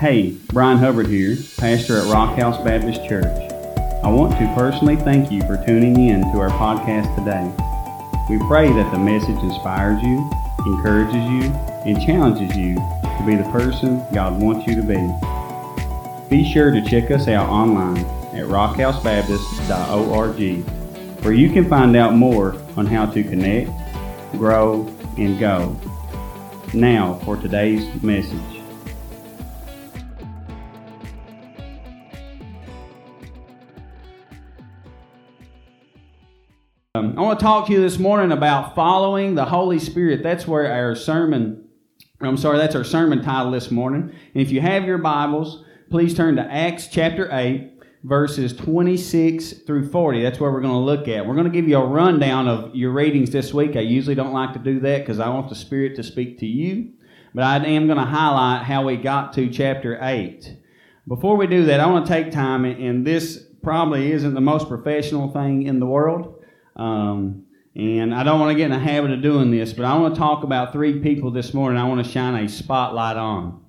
Hey, 0.00 0.36
Brian 0.52 0.76
Hubbard 0.76 1.06
here, 1.06 1.38
pastor 1.56 1.96
at 1.96 2.12
Rock 2.12 2.38
House 2.38 2.62
Baptist 2.62 3.08
Church. 3.08 3.24
I 4.04 4.10
want 4.10 4.32
to 4.32 4.54
personally 4.54 4.96
thank 4.96 5.32
you 5.32 5.40
for 5.46 5.56
tuning 5.66 5.98
in 5.98 6.20
to 6.20 6.38
our 6.38 6.50
podcast 6.50 7.16
today. 7.16 7.50
We 8.28 8.36
pray 8.46 8.70
that 8.70 8.92
the 8.92 8.98
message 8.98 9.42
inspires 9.42 10.02
you, 10.02 10.30
encourages 10.66 11.14
you, 11.14 11.44
and 11.86 11.98
challenges 12.04 12.54
you 12.54 12.74
to 12.74 13.22
be 13.26 13.36
the 13.36 13.50
person 13.50 14.04
God 14.12 14.38
wants 14.38 14.66
you 14.66 14.74
to 14.74 14.82
be. 14.82 15.00
Be 16.28 16.44
sure 16.52 16.70
to 16.70 16.84
check 16.84 17.10
us 17.10 17.26
out 17.26 17.48
online 17.48 18.04
at 18.34 18.44
rockhouseBaptist.org 18.44 21.22
where 21.24 21.32
you 21.32 21.50
can 21.50 21.66
find 21.70 21.96
out 21.96 22.14
more 22.14 22.54
on 22.76 22.84
how 22.84 23.06
to 23.06 23.24
connect, 23.24 23.70
grow, 24.32 24.86
and 25.16 25.40
go. 25.40 25.74
Now 26.74 27.14
for 27.24 27.38
today's 27.38 27.88
message. 28.02 28.55
I 37.16 37.22
want 37.22 37.40
to 37.40 37.42
talk 37.42 37.66
to 37.68 37.72
you 37.72 37.80
this 37.80 37.98
morning 37.98 38.30
about 38.30 38.74
following 38.74 39.36
the 39.36 39.46
Holy 39.46 39.78
Spirit. 39.78 40.22
That's 40.22 40.46
where 40.46 40.70
our 40.70 40.94
sermon, 40.94 41.66
I'm 42.20 42.36
sorry, 42.36 42.58
that's 42.58 42.74
our 42.74 42.84
sermon 42.84 43.22
title 43.22 43.52
this 43.52 43.70
morning. 43.70 44.02
And 44.34 44.42
if 44.42 44.50
you 44.50 44.60
have 44.60 44.84
your 44.84 44.98
Bibles, 44.98 45.64
please 45.88 46.12
turn 46.12 46.36
to 46.36 46.42
Acts 46.42 46.88
chapter 46.88 47.34
8, 47.34 47.72
verses 48.04 48.52
26 48.54 49.60
through 49.60 49.90
40. 49.90 50.22
That's 50.22 50.38
where 50.38 50.52
we're 50.52 50.60
going 50.60 50.74
to 50.74 50.78
look 50.78 51.08
at. 51.08 51.26
We're 51.26 51.36
going 51.36 51.50
to 51.50 51.58
give 51.58 51.66
you 51.66 51.78
a 51.78 51.86
rundown 51.86 52.48
of 52.48 52.76
your 52.76 52.90
readings 52.90 53.30
this 53.30 53.54
week. 53.54 53.76
I 53.76 53.80
usually 53.80 54.14
don't 54.14 54.34
like 54.34 54.52
to 54.52 54.58
do 54.58 54.78
that 54.80 54.98
because 54.98 55.18
I 55.18 55.30
want 55.30 55.48
the 55.48 55.54
Spirit 55.54 55.96
to 55.96 56.02
speak 56.02 56.38
to 56.40 56.46
you. 56.46 56.92
But 57.34 57.44
I 57.44 57.66
am 57.66 57.86
going 57.86 57.96
to 57.96 58.04
highlight 58.04 58.64
how 58.64 58.84
we 58.84 58.98
got 58.98 59.32
to 59.32 59.48
chapter 59.48 59.98
8. 60.02 60.54
Before 61.08 61.38
we 61.38 61.46
do 61.46 61.64
that, 61.64 61.80
I 61.80 61.86
want 61.86 62.04
to 62.04 62.12
take 62.12 62.30
time, 62.30 62.66
and 62.66 63.06
this 63.06 63.42
probably 63.62 64.12
isn't 64.12 64.34
the 64.34 64.42
most 64.42 64.68
professional 64.68 65.32
thing 65.32 65.62
in 65.62 65.80
the 65.80 65.86
world. 65.86 66.35
Um, 66.76 67.46
and 67.74 68.14
I 68.14 68.22
don't 68.22 68.40
want 68.40 68.52
to 68.52 68.54
get 68.56 68.66
in 68.66 68.70
the 68.70 68.78
habit 68.78 69.10
of 69.10 69.22
doing 69.22 69.50
this, 69.50 69.72
but 69.72 69.84
I 69.84 69.96
want 69.98 70.14
to 70.14 70.18
talk 70.18 70.44
about 70.44 70.72
three 70.72 71.00
people 71.00 71.30
this 71.30 71.52
morning 71.52 71.78
I 71.78 71.86
want 71.86 72.04
to 72.04 72.10
shine 72.10 72.34
a 72.34 72.48
spotlight 72.48 73.16
on. 73.16 73.62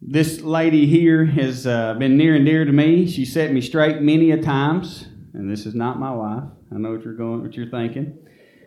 This 0.00 0.40
lady 0.40 0.86
here 0.86 1.24
has 1.24 1.66
uh, 1.66 1.94
been 1.94 2.16
near 2.16 2.34
and 2.34 2.44
dear 2.44 2.64
to 2.64 2.72
me. 2.72 3.08
She 3.08 3.24
set 3.24 3.52
me 3.52 3.60
straight 3.60 4.02
many 4.02 4.32
a 4.32 4.42
times, 4.42 5.06
and 5.34 5.48
this 5.48 5.66
is 5.66 5.76
not 5.76 6.00
my 6.00 6.10
wife. 6.12 6.44
I 6.74 6.78
know 6.78 6.90
what 6.90 7.04
you're 7.04 7.14
going, 7.14 7.42
what 7.42 7.54
you're 7.54 7.70
thinking. 7.70 8.18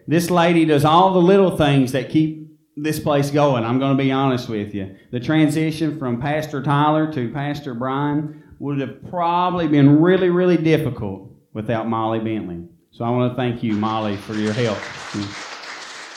This 0.07 0.29
lady 0.29 0.63
does 0.63 0.85
all 0.85 1.13
the 1.13 1.19
little 1.19 1.57
things 1.57 1.91
that 1.91 2.09
keep 2.09 2.57
this 2.77 2.99
place 2.99 3.31
going. 3.31 3.65
I'm 3.65 3.79
going 3.79 3.97
to 3.97 4.01
be 4.01 4.11
honest 4.11 4.47
with 4.47 4.73
you. 4.73 4.95
The 5.11 5.19
transition 5.19 5.99
from 5.99 6.21
Pastor 6.21 6.63
Tyler 6.63 7.11
to 7.11 7.31
Pastor 7.33 7.73
Brian 7.73 8.43
would 8.59 8.79
have 8.79 9.03
probably 9.09 9.67
been 9.67 10.01
really, 10.01 10.29
really 10.29 10.57
difficult 10.57 11.34
without 11.55 11.87
Molly 11.87 12.19
Bentley. 12.19 12.67
So 12.91 13.03
I 13.03 13.09
want 13.09 13.31
to 13.31 13.35
thank 13.35 13.63
you, 13.63 13.73
Molly, 13.73 14.17
for 14.17 14.35
your 14.35 14.53
help. 14.53 14.77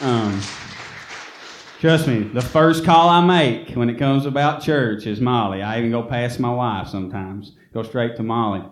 Um, 0.02 0.42
trust 1.80 2.06
me, 2.08 2.24
the 2.24 2.42
first 2.42 2.84
call 2.84 3.08
I 3.08 3.24
make 3.24 3.74
when 3.74 3.88
it 3.88 3.98
comes 3.98 4.26
about 4.26 4.62
church 4.62 5.06
is 5.06 5.20
Molly. 5.20 5.62
I 5.62 5.78
even 5.78 5.92
go 5.92 6.02
past 6.02 6.38
my 6.40 6.52
wife 6.52 6.88
sometimes, 6.88 7.52
go 7.72 7.82
straight 7.84 8.16
to 8.16 8.22
Molly. 8.22 8.62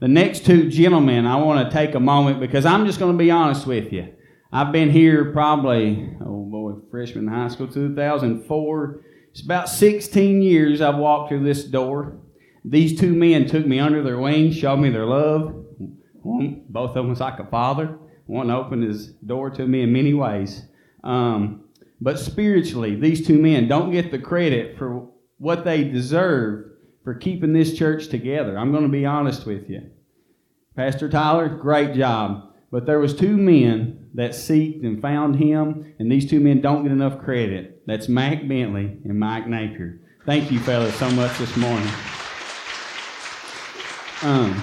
The 0.00 0.08
next 0.08 0.44
two 0.44 0.68
gentlemen, 0.70 1.26
I 1.26 1.36
want 1.36 1.64
to 1.64 1.72
take 1.72 1.94
a 1.94 2.00
moment 2.00 2.40
because 2.40 2.64
I'm 2.66 2.86
just 2.86 2.98
going 2.98 3.12
to 3.12 3.18
be 3.18 3.30
honest 3.30 3.66
with 3.66 3.92
you. 3.92 4.12
I've 4.50 4.72
been 4.72 4.90
here 4.90 5.30
probably, 5.32 6.08
oh 6.24 6.44
boy, 6.44 6.72
freshman 6.90 7.28
high 7.28 7.48
school, 7.48 7.68
2004. 7.68 9.00
It's 9.30 9.42
about 9.42 9.68
16 9.68 10.40
years 10.40 10.80
I've 10.80 10.96
walked 10.96 11.28
through 11.28 11.44
this 11.44 11.64
door. 11.64 12.18
These 12.64 12.98
two 12.98 13.12
men 13.12 13.46
took 13.46 13.66
me 13.66 13.78
under 13.78 14.02
their 14.02 14.18
wing, 14.18 14.52
showed 14.52 14.78
me 14.78 14.90
their 14.90 15.04
love, 15.04 15.63
one, 16.24 16.64
both 16.68 16.90
of 16.90 16.94
them 16.94 17.08
was 17.08 17.20
like 17.20 17.38
a 17.38 17.46
father. 17.46 17.98
One 18.26 18.50
opened 18.50 18.84
his 18.84 19.08
door 19.08 19.50
to 19.50 19.66
me 19.66 19.82
in 19.82 19.92
many 19.92 20.14
ways. 20.14 20.62
Um, 21.02 21.64
but 22.00 22.18
spiritually, 22.18 22.96
these 22.96 23.26
two 23.26 23.38
men 23.38 23.68
don't 23.68 23.92
get 23.92 24.10
the 24.10 24.18
credit 24.18 24.78
for 24.78 25.08
what 25.38 25.64
they 25.64 25.84
deserve 25.84 26.70
for 27.04 27.14
keeping 27.14 27.52
this 27.52 27.76
church 27.76 28.08
together. 28.08 28.58
I'm 28.58 28.72
going 28.72 28.84
to 28.84 28.88
be 28.88 29.04
honest 29.04 29.46
with 29.46 29.68
you. 29.68 29.90
Pastor 30.74 31.08
Tyler, 31.08 31.48
great 31.48 31.94
job. 31.94 32.54
But 32.70 32.86
there 32.86 32.98
was 32.98 33.14
two 33.14 33.36
men 33.36 34.10
that 34.14 34.32
seeked 34.32 34.84
and 34.84 35.00
found 35.00 35.36
him, 35.36 35.94
and 35.98 36.10
these 36.10 36.28
two 36.28 36.40
men 36.40 36.60
don't 36.60 36.82
get 36.82 36.92
enough 36.92 37.20
credit. 37.22 37.82
That's 37.86 38.08
Mac 38.08 38.48
Bentley 38.48 38.98
and 39.04 39.18
Mike 39.18 39.46
Napier. 39.46 40.00
Thank 40.26 40.50
you, 40.50 40.58
fellas, 40.58 40.94
so 40.96 41.10
much 41.10 41.36
this 41.38 41.56
morning. 41.56 41.88
Um, 44.22 44.60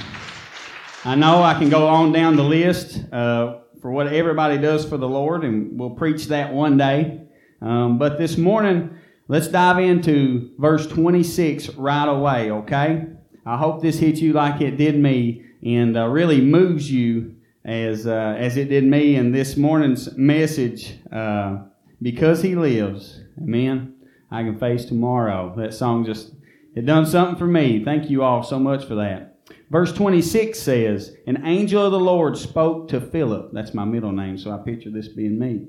I 1.03 1.15
know 1.15 1.41
I 1.41 1.55
can 1.55 1.69
go 1.69 1.87
on 1.87 2.11
down 2.11 2.35
the 2.35 2.43
list 2.43 3.11
uh, 3.11 3.61
for 3.81 3.89
what 3.89 4.13
everybody 4.13 4.59
does 4.59 4.87
for 4.87 4.97
the 4.97 5.07
Lord, 5.07 5.43
and 5.43 5.79
we'll 5.79 5.89
preach 5.89 6.27
that 6.27 6.53
one 6.53 6.77
day. 6.77 7.21
Um, 7.59 7.97
but 7.97 8.19
this 8.19 8.37
morning, 8.37 8.91
let's 9.27 9.47
dive 9.47 9.79
into 9.79 10.51
verse 10.59 10.85
26 10.85 11.69
right 11.69 12.07
away, 12.07 12.51
okay? 12.51 13.07
I 13.47 13.57
hope 13.57 13.81
this 13.81 13.97
hits 13.97 14.19
you 14.19 14.33
like 14.33 14.61
it 14.61 14.77
did 14.77 14.95
me 14.95 15.43
and 15.65 15.97
uh, 15.97 16.05
really 16.05 16.39
moves 16.39 16.91
you 16.91 17.35
as, 17.65 18.05
uh, 18.05 18.35
as 18.37 18.55
it 18.57 18.69
did 18.69 18.83
me 18.83 19.15
in 19.15 19.31
this 19.31 19.57
morning's 19.57 20.15
message. 20.15 20.99
Uh, 21.11 21.63
because 21.99 22.43
he 22.43 22.53
lives, 22.53 23.21
amen, 23.41 23.95
I 24.29 24.43
can 24.43 24.59
face 24.59 24.85
tomorrow. 24.85 25.51
That 25.57 25.73
song 25.73 26.05
just, 26.05 26.31
it 26.75 26.85
done 26.85 27.07
something 27.07 27.37
for 27.37 27.47
me. 27.47 27.83
Thank 27.83 28.11
you 28.11 28.21
all 28.21 28.43
so 28.43 28.59
much 28.59 28.85
for 28.85 28.93
that. 28.95 29.30
Verse 29.71 29.93
26 29.93 30.59
says, 30.59 31.15
An 31.25 31.45
angel 31.45 31.85
of 31.85 31.93
the 31.93 31.99
Lord 31.99 32.37
spoke 32.37 32.89
to 32.89 32.99
Philip. 32.99 33.51
That's 33.53 33.73
my 33.73 33.85
middle 33.85 34.11
name, 34.11 34.37
so 34.37 34.51
I 34.51 34.57
picture 34.57 34.91
this 34.91 35.07
being 35.07 35.39
me. 35.39 35.65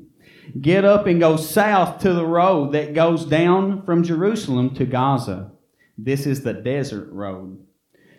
Get 0.61 0.85
up 0.85 1.07
and 1.07 1.21
go 1.21 1.37
south 1.37 2.01
to 2.01 2.13
the 2.13 2.27
road 2.27 2.73
that 2.73 2.95
goes 2.95 3.25
down 3.25 3.85
from 3.85 4.03
Jerusalem 4.03 4.75
to 4.75 4.87
Gaza. 4.87 5.53
This 5.97 6.27
is 6.27 6.43
the 6.43 6.53
desert 6.53 7.13
road. 7.13 7.65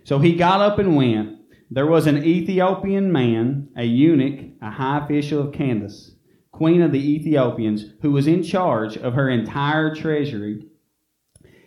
So 0.06 0.20
he 0.20 0.38
got 0.38 0.62
up 0.62 0.80
and 0.80 0.96
went. 0.96 1.40
There 1.70 1.88
was 1.88 2.08
an 2.08 2.24
Ethiopian 2.24 3.12
man, 3.12 3.68
a 3.76 3.84
eunuch, 3.84 4.54
a 4.62 4.72
high 4.72 5.04
official 5.04 5.42
of 5.42 5.54
Candace, 5.54 6.16
queen 6.54 6.82
of 6.82 6.94
the 6.94 7.16
Ethiopians, 7.16 7.88
who 8.02 8.12
was 8.12 8.26
in 8.26 8.42
charge 8.42 8.96
of 8.96 9.16
her 9.16 9.30
entire 9.30 9.94
treasury. 9.94 10.66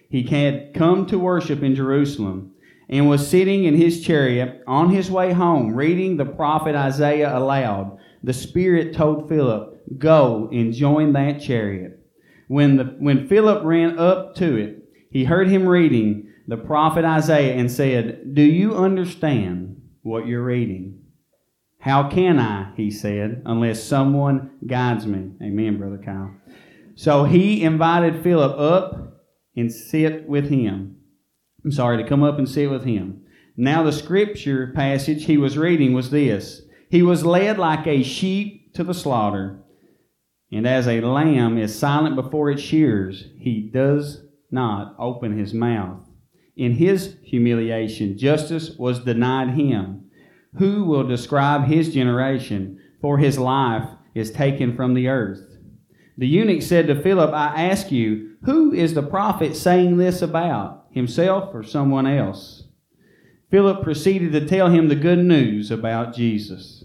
He 0.09 0.23
had 0.23 0.73
come 0.73 1.05
to 1.07 1.19
worship 1.19 1.63
in 1.63 1.75
Jerusalem 1.75 2.53
and 2.89 3.09
was 3.09 3.27
sitting 3.27 3.65
in 3.65 3.75
his 3.75 4.05
chariot 4.05 4.63
on 4.67 4.91
his 4.91 5.11
way 5.11 5.33
home, 5.33 5.75
reading 5.75 6.17
the 6.17 6.25
prophet 6.25 6.75
Isaiah 6.75 7.37
aloud. 7.37 7.99
The 8.23 8.33
Spirit 8.33 8.95
told 8.95 9.29
Philip, 9.29 9.99
Go 9.99 10.49
and 10.53 10.73
join 10.73 11.13
that 11.13 11.41
chariot. 11.41 12.01
When, 12.49 12.77
the, 12.77 12.85
when 12.99 13.29
Philip 13.29 13.65
ran 13.65 13.99
up 13.99 14.35
to 14.37 14.57
it, 14.57 14.85
he 15.11 15.25
heard 15.25 15.49
him 15.49 15.67
reading 15.67 16.33
the 16.49 16.57
prophet 16.57 17.05
Isaiah 17.05 17.55
and 17.55 17.71
said, 17.71 18.35
Do 18.35 18.43
you 18.43 18.77
understand 18.77 19.81
what 20.03 20.27
you're 20.27 20.45
reading? 20.45 21.03
How 21.79 22.09
can 22.09 22.39
I, 22.39 22.75
he 22.77 22.91
said, 22.91 23.43
unless 23.47 23.83
someone 23.83 24.51
guides 24.67 25.07
me? 25.07 25.31
Amen, 25.43 25.79
Brother 25.79 26.01
Kyle. 26.05 26.35
So 26.97 27.25
he 27.25 27.63
invited 27.63 28.23
Philip 28.23 28.59
up 28.59 29.23
and 29.55 29.73
sit 29.73 30.29
with 30.29 30.49
him. 30.49 30.96
I'm 31.67 31.73
sorry, 31.73 32.01
to 32.01 32.09
come 32.09 32.23
up 32.23 32.39
and 32.39 32.49
sit 32.49 32.71
with 32.71 32.85
him. 32.85 33.23
Now, 33.57 33.83
the 33.83 33.91
scripture 33.91 34.73
passage 34.77 35.25
he 35.25 35.37
was 35.37 35.59
reading 35.59 35.95
was 35.95 36.11
this 36.11 36.63
He 36.89 37.03
was 37.03 37.27
led 37.27 37.59
like 37.59 37.89
a 37.89 38.05
sheep 38.05 38.73
to 38.75 38.85
the 38.85 38.95
slaughter, 38.95 39.59
and 40.53 40.65
as 40.65 40.87
a 40.87 41.01
lamb 41.01 41.59
is 41.59 41.77
silent 41.77 42.15
before 42.15 42.53
its 42.53 42.63
shears, 42.63 43.31
he 43.37 43.69
does 43.75 44.23
not 44.49 44.95
open 44.97 45.37
his 45.37 45.53
mouth. 45.53 46.09
In 46.57 46.71
his 46.71 47.17
humiliation, 47.25 48.17
justice 48.17 48.77
was 48.79 49.01
denied 49.01 49.55
him. 49.55 50.09
Who 50.59 50.85
will 50.85 51.09
describe 51.09 51.65
his 51.65 51.93
generation? 51.93 52.79
For 53.03 53.19
his 53.19 53.41
life 53.41 53.89
is 54.15 54.31
taken 54.31 54.77
from 54.77 54.95
the 54.95 55.09
earth. 55.09 55.41
The 56.17 56.29
eunuch 56.29 56.63
said 56.63 56.87
to 56.87 57.03
Philip, 57.03 57.35
I 57.35 57.65
ask 57.65 57.91
you, 57.91 58.37
who 58.45 58.73
is 58.73 58.95
the 58.95 59.03
prophet 59.03 59.57
saying 59.57 59.97
this 59.97 60.23
about? 60.23 60.86
Himself 60.97 61.55
or 61.55 61.63
someone 61.63 62.07
else. 62.07 62.65
Philip 63.51 63.83
proceeded 63.85 64.33
to 64.33 64.45
tell 64.45 64.71
him 64.71 64.89
the 64.89 64.97
good 64.97 65.21
news 65.21 65.71
about 65.71 66.17
Jesus, 66.17 66.85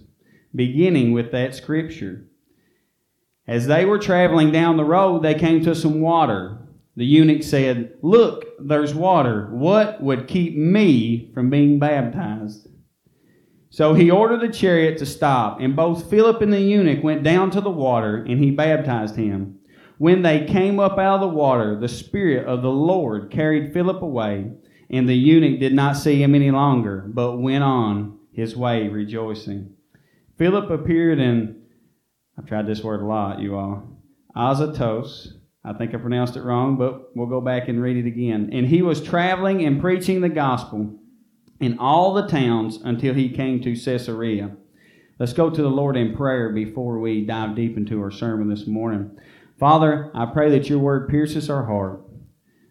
beginning 0.53 1.11
with 1.11 1.31
that 1.31 1.55
scripture. 1.55 2.25
As 3.47 3.65
they 3.65 3.85
were 3.85 3.97
traveling 3.97 4.51
down 4.51 4.77
the 4.77 4.85
road, 4.85 5.23
they 5.23 5.33
came 5.33 5.63
to 5.63 5.73
some 5.73 6.01
water. 6.01 6.59
The 6.95 7.05
eunuch 7.05 7.41
said, 7.41 7.95
Look, 8.03 8.45
there's 8.59 8.93
water. 8.93 9.47
What 9.51 10.03
would 10.03 10.27
keep 10.27 10.55
me 10.55 11.31
from 11.33 11.49
being 11.49 11.79
baptized? 11.79 12.67
So 13.71 13.93
he 13.93 14.11
ordered 14.11 14.41
the 14.41 14.53
chariot 14.53 14.97
to 14.97 15.05
stop, 15.05 15.61
and 15.61 15.75
both 15.75 16.09
Philip 16.09 16.41
and 16.41 16.51
the 16.51 16.59
eunuch 16.59 17.03
went 17.03 17.23
down 17.23 17.49
to 17.51 17.61
the 17.61 17.71
water, 17.71 18.17
and 18.17 18.43
he 18.43 18.51
baptized 18.51 19.15
him. 19.15 19.59
When 20.01 20.23
they 20.23 20.45
came 20.45 20.79
up 20.79 20.97
out 20.97 21.13
of 21.13 21.21
the 21.21 21.27
water, 21.27 21.79
the 21.79 21.87
Spirit 21.87 22.47
of 22.47 22.63
the 22.63 22.71
Lord 22.71 23.29
carried 23.29 23.71
Philip 23.71 24.01
away, 24.01 24.51
and 24.89 25.07
the 25.07 25.13
eunuch 25.13 25.59
did 25.59 25.75
not 25.75 25.95
see 25.95 26.23
him 26.23 26.33
any 26.33 26.49
longer, 26.49 27.05
but 27.05 27.37
went 27.37 27.63
on 27.63 28.17
his 28.31 28.57
way 28.57 28.87
rejoicing. 28.87 29.75
Philip 30.39 30.71
appeared 30.71 31.19
in, 31.19 31.61
I've 32.35 32.47
tried 32.47 32.65
this 32.65 32.83
word 32.83 33.01
a 33.01 33.05
lot, 33.05 33.41
you 33.41 33.55
all, 33.55 33.83
Azotus. 34.35 35.33
I 35.63 35.73
think 35.73 35.93
I 35.93 35.99
pronounced 35.99 36.35
it 36.35 36.41
wrong, 36.41 36.77
but 36.77 37.15
we'll 37.15 37.27
go 37.27 37.39
back 37.39 37.67
and 37.67 37.79
read 37.79 38.03
it 38.03 38.07
again. 38.07 38.49
And 38.51 38.65
he 38.65 38.81
was 38.81 39.03
traveling 39.03 39.63
and 39.63 39.79
preaching 39.79 40.21
the 40.21 40.29
gospel 40.29 40.95
in 41.59 41.77
all 41.77 42.15
the 42.15 42.25
towns 42.25 42.79
until 42.83 43.13
he 43.13 43.29
came 43.29 43.61
to 43.61 43.75
Caesarea. 43.75 44.57
Let's 45.19 45.33
go 45.33 45.51
to 45.51 45.61
the 45.61 45.69
Lord 45.69 45.95
in 45.95 46.15
prayer 46.15 46.49
before 46.49 46.97
we 46.97 47.23
dive 47.23 47.55
deep 47.55 47.77
into 47.77 48.01
our 48.01 48.09
sermon 48.09 48.49
this 48.49 48.65
morning. 48.65 49.19
Father, 49.61 50.09
I 50.15 50.25
pray 50.25 50.49
that 50.57 50.69
your 50.69 50.79
word 50.79 51.07
pierces 51.07 51.47
our 51.47 51.67
heart, 51.67 52.01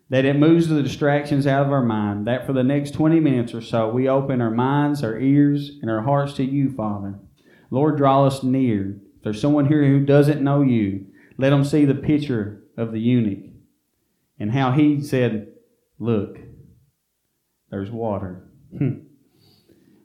that 0.08 0.24
it 0.24 0.34
moves 0.34 0.66
the 0.66 0.82
distractions 0.82 1.46
out 1.46 1.64
of 1.64 1.70
our 1.70 1.84
mind, 1.84 2.26
that 2.26 2.44
for 2.44 2.52
the 2.52 2.64
next 2.64 2.94
20 2.94 3.20
minutes 3.20 3.54
or 3.54 3.60
so 3.60 3.88
we 3.88 4.08
open 4.08 4.40
our 4.40 4.50
minds, 4.50 5.04
our 5.04 5.16
ears, 5.16 5.78
and 5.82 5.88
our 5.88 6.02
hearts 6.02 6.32
to 6.32 6.44
you, 6.44 6.68
Father. 6.72 7.14
Lord, 7.70 7.96
draw 7.96 8.26
us 8.26 8.42
near. 8.42 8.98
If 9.18 9.22
there's 9.22 9.40
someone 9.40 9.68
here 9.68 9.84
who 9.84 10.04
doesn't 10.04 10.42
know 10.42 10.62
you, 10.62 11.06
let 11.38 11.50
them 11.50 11.64
see 11.64 11.84
the 11.84 11.94
picture 11.94 12.64
of 12.76 12.90
the 12.90 12.98
eunuch 12.98 13.52
and 14.40 14.50
how 14.50 14.72
he 14.72 15.00
said, 15.00 15.46
Look, 16.00 16.40
there's 17.70 17.92
water. 17.92 18.50
Hmm. 18.76 19.04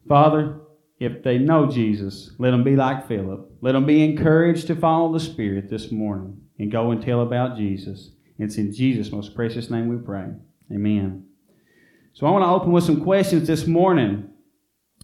Father, 0.07 0.61
if 0.99 1.23
they 1.23 1.39
know 1.39 1.65
Jesus, 1.65 2.35
let 2.37 2.51
them 2.51 2.63
be 2.63 2.75
like 2.75 3.07
Philip. 3.07 3.49
Let 3.61 3.71
them 3.71 3.87
be 3.87 4.03
encouraged 4.03 4.67
to 4.67 4.75
follow 4.75 5.11
the 5.11 5.19
Spirit 5.19 5.71
this 5.71 5.91
morning 5.91 6.41
and 6.59 6.71
go 6.71 6.91
and 6.91 7.01
tell 7.01 7.21
about 7.21 7.57
Jesus. 7.57 8.11
It's 8.37 8.57
in 8.57 8.73
Jesus' 8.73 9.11
most 9.11 9.35
precious 9.35 9.69
name 9.69 9.87
we 9.87 9.97
pray. 9.97 10.27
Amen. 10.71 11.25
So 12.13 12.25
I 12.25 12.31
want 12.31 12.43
to 12.43 12.49
open 12.49 12.71
with 12.71 12.83
some 12.83 13.03
questions 13.03 13.47
this 13.47 13.67
morning, 13.67 14.29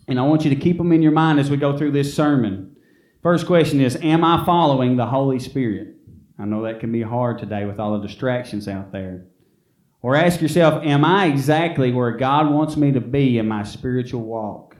and 0.07 0.19
I 0.19 0.23
want 0.23 0.43
you 0.43 0.49
to 0.49 0.55
keep 0.55 0.77
them 0.77 0.91
in 0.91 1.01
your 1.01 1.11
mind 1.11 1.39
as 1.39 1.49
we 1.49 1.57
go 1.57 1.77
through 1.77 1.91
this 1.91 2.13
sermon. 2.13 2.75
First 3.21 3.45
question 3.45 3.81
is 3.81 3.97
Am 3.97 4.23
I 4.23 4.45
following 4.45 4.95
the 4.95 5.05
Holy 5.05 5.39
Spirit? 5.39 5.95
I 6.39 6.45
know 6.45 6.63
that 6.63 6.79
can 6.79 6.91
be 6.91 7.01
hard 7.01 7.37
today 7.37 7.65
with 7.65 7.79
all 7.79 7.99
the 7.99 8.07
distractions 8.07 8.67
out 8.67 8.91
there. 8.91 9.25
Or 10.01 10.15
ask 10.15 10.41
yourself, 10.41 10.83
Am 10.83 11.05
I 11.05 11.27
exactly 11.27 11.91
where 11.91 12.11
God 12.11 12.51
wants 12.51 12.75
me 12.75 12.91
to 12.93 13.01
be 13.01 13.37
in 13.37 13.47
my 13.47 13.63
spiritual 13.63 14.21
walk? 14.21 14.75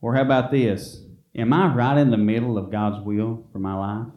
Or 0.00 0.14
how 0.14 0.22
about 0.22 0.50
this? 0.50 1.02
Am 1.36 1.52
I 1.52 1.72
right 1.74 1.98
in 1.98 2.10
the 2.10 2.16
middle 2.16 2.56
of 2.56 2.70
God's 2.70 3.04
will 3.04 3.46
for 3.52 3.58
my 3.58 3.74
life? 3.74 4.12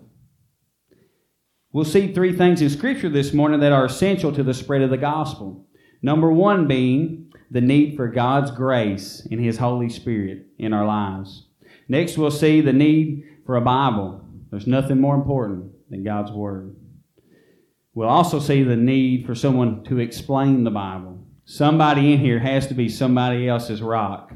We'll 1.74 1.86
see 1.86 2.14
three 2.14 2.36
things 2.36 2.62
in 2.62 2.70
Scripture 2.70 3.08
this 3.08 3.32
morning 3.32 3.62
that 3.62 3.72
are 3.72 3.86
essential 3.86 4.34
to 4.34 4.44
the 4.44 4.54
spread 4.54 4.82
of 4.82 4.90
the 4.90 4.98
gospel. 4.98 5.66
Number 6.02 6.30
one 6.30 6.68
being 6.68 7.32
the 7.50 7.62
need 7.62 7.96
for 7.96 8.10
God's 8.10 8.52
grace 8.52 9.26
and 9.32 9.40
His 9.40 9.58
Holy 9.58 9.88
Spirit 9.88 10.48
in 10.58 10.74
our 10.74 10.86
lives. 10.86 11.48
Next, 11.88 12.18
we'll 12.18 12.30
see 12.30 12.60
the 12.60 12.74
need 12.74 13.24
for 13.46 13.56
a 13.56 13.62
Bible. 13.62 14.26
There's 14.50 14.68
nothing 14.68 15.00
more 15.00 15.16
important 15.16 15.72
than 15.90 16.04
God's 16.04 16.32
Word. 16.32 16.76
We'll 17.94 18.10
also 18.10 18.40
see 18.40 18.64
the 18.64 18.76
need 18.76 19.26
for 19.26 19.36
someone 19.36 19.86
to 19.86 20.00
explain 20.00 20.66
the 20.66 20.72
Bible. 20.72 21.26
Somebody 21.46 22.12
in 22.12 22.20
here 22.20 22.40
has 22.40 22.68
to 22.68 22.74
be 22.74 22.90
somebody 22.90 23.48
else's 23.48 23.82
rock. 23.82 24.34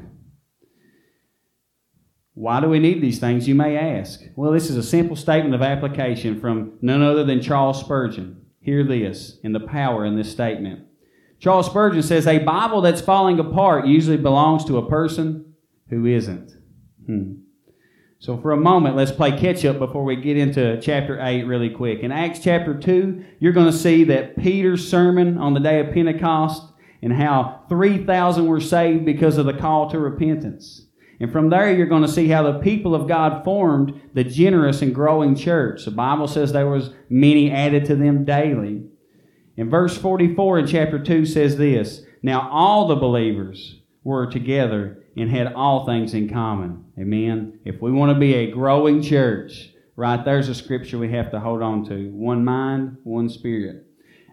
Why 2.36 2.60
do 2.60 2.68
we 2.68 2.80
need 2.80 3.00
these 3.00 3.18
things, 3.18 3.48
you 3.48 3.54
may 3.54 3.78
ask? 3.78 4.20
Well, 4.36 4.52
this 4.52 4.68
is 4.68 4.76
a 4.76 4.82
simple 4.82 5.16
statement 5.16 5.54
of 5.54 5.62
application 5.62 6.38
from 6.38 6.74
none 6.82 7.00
other 7.00 7.24
than 7.24 7.40
Charles 7.40 7.80
Spurgeon. 7.80 8.44
Hear 8.60 8.84
this 8.84 9.38
in 9.42 9.54
the 9.54 9.60
power 9.60 10.04
in 10.04 10.16
this 10.16 10.32
statement. 10.32 10.84
Charles 11.38 11.64
Spurgeon 11.64 12.02
says, 12.02 12.26
A 12.26 12.40
Bible 12.40 12.82
that's 12.82 13.00
falling 13.00 13.40
apart 13.40 13.86
usually 13.86 14.18
belongs 14.18 14.66
to 14.66 14.76
a 14.76 14.86
person 14.86 15.54
who 15.88 16.04
isn't. 16.04 16.52
Hmm. 17.06 17.36
So, 18.18 18.36
for 18.36 18.52
a 18.52 18.58
moment, 18.58 18.96
let's 18.96 19.12
play 19.12 19.30
catch 19.30 19.64
up 19.64 19.78
before 19.78 20.04
we 20.04 20.16
get 20.16 20.36
into 20.36 20.78
chapter 20.82 21.18
8 21.18 21.44
really 21.44 21.70
quick. 21.70 22.00
In 22.00 22.12
Acts 22.12 22.40
chapter 22.40 22.78
2, 22.78 23.24
you're 23.40 23.54
going 23.54 23.72
to 23.72 23.78
see 23.78 24.04
that 24.04 24.36
Peter's 24.36 24.86
sermon 24.86 25.38
on 25.38 25.54
the 25.54 25.60
day 25.60 25.80
of 25.80 25.94
Pentecost 25.94 26.70
and 27.00 27.14
how 27.14 27.62
3,000 27.70 28.46
were 28.46 28.60
saved 28.60 29.06
because 29.06 29.38
of 29.38 29.46
the 29.46 29.54
call 29.54 29.88
to 29.88 29.98
repentance. 29.98 30.82
And 31.18 31.32
from 31.32 31.48
there, 31.48 31.72
you're 31.72 31.86
going 31.86 32.02
to 32.02 32.08
see 32.08 32.28
how 32.28 32.42
the 32.42 32.58
people 32.58 32.94
of 32.94 33.08
God 33.08 33.44
formed 33.44 34.00
the 34.12 34.24
generous 34.24 34.82
and 34.82 34.94
growing 34.94 35.34
church. 35.34 35.84
The 35.84 35.90
Bible 35.90 36.28
says 36.28 36.52
there 36.52 36.68
was 36.68 36.90
many 37.08 37.50
added 37.50 37.86
to 37.86 37.96
them 37.96 38.24
daily. 38.24 38.84
In 39.56 39.70
verse 39.70 39.96
44 39.96 40.58
in 40.60 40.66
chapter 40.66 40.98
2 40.98 41.24
says 41.24 41.56
this 41.56 42.02
Now 42.22 42.50
all 42.50 42.86
the 42.86 42.96
believers 42.96 43.80
were 44.04 44.26
together 44.26 45.02
and 45.16 45.30
had 45.30 45.54
all 45.54 45.86
things 45.86 46.12
in 46.12 46.28
common. 46.28 46.84
Amen. 46.98 47.60
If 47.64 47.80
we 47.80 47.90
want 47.90 48.12
to 48.12 48.20
be 48.20 48.34
a 48.34 48.50
growing 48.50 49.02
church, 49.02 49.70
right 49.96 50.22
there's 50.22 50.50
a 50.50 50.54
scripture 50.54 50.98
we 50.98 51.10
have 51.12 51.30
to 51.30 51.40
hold 51.40 51.62
on 51.62 51.86
to 51.86 52.10
one 52.10 52.44
mind, 52.44 52.98
one 53.04 53.30
spirit. 53.30 53.86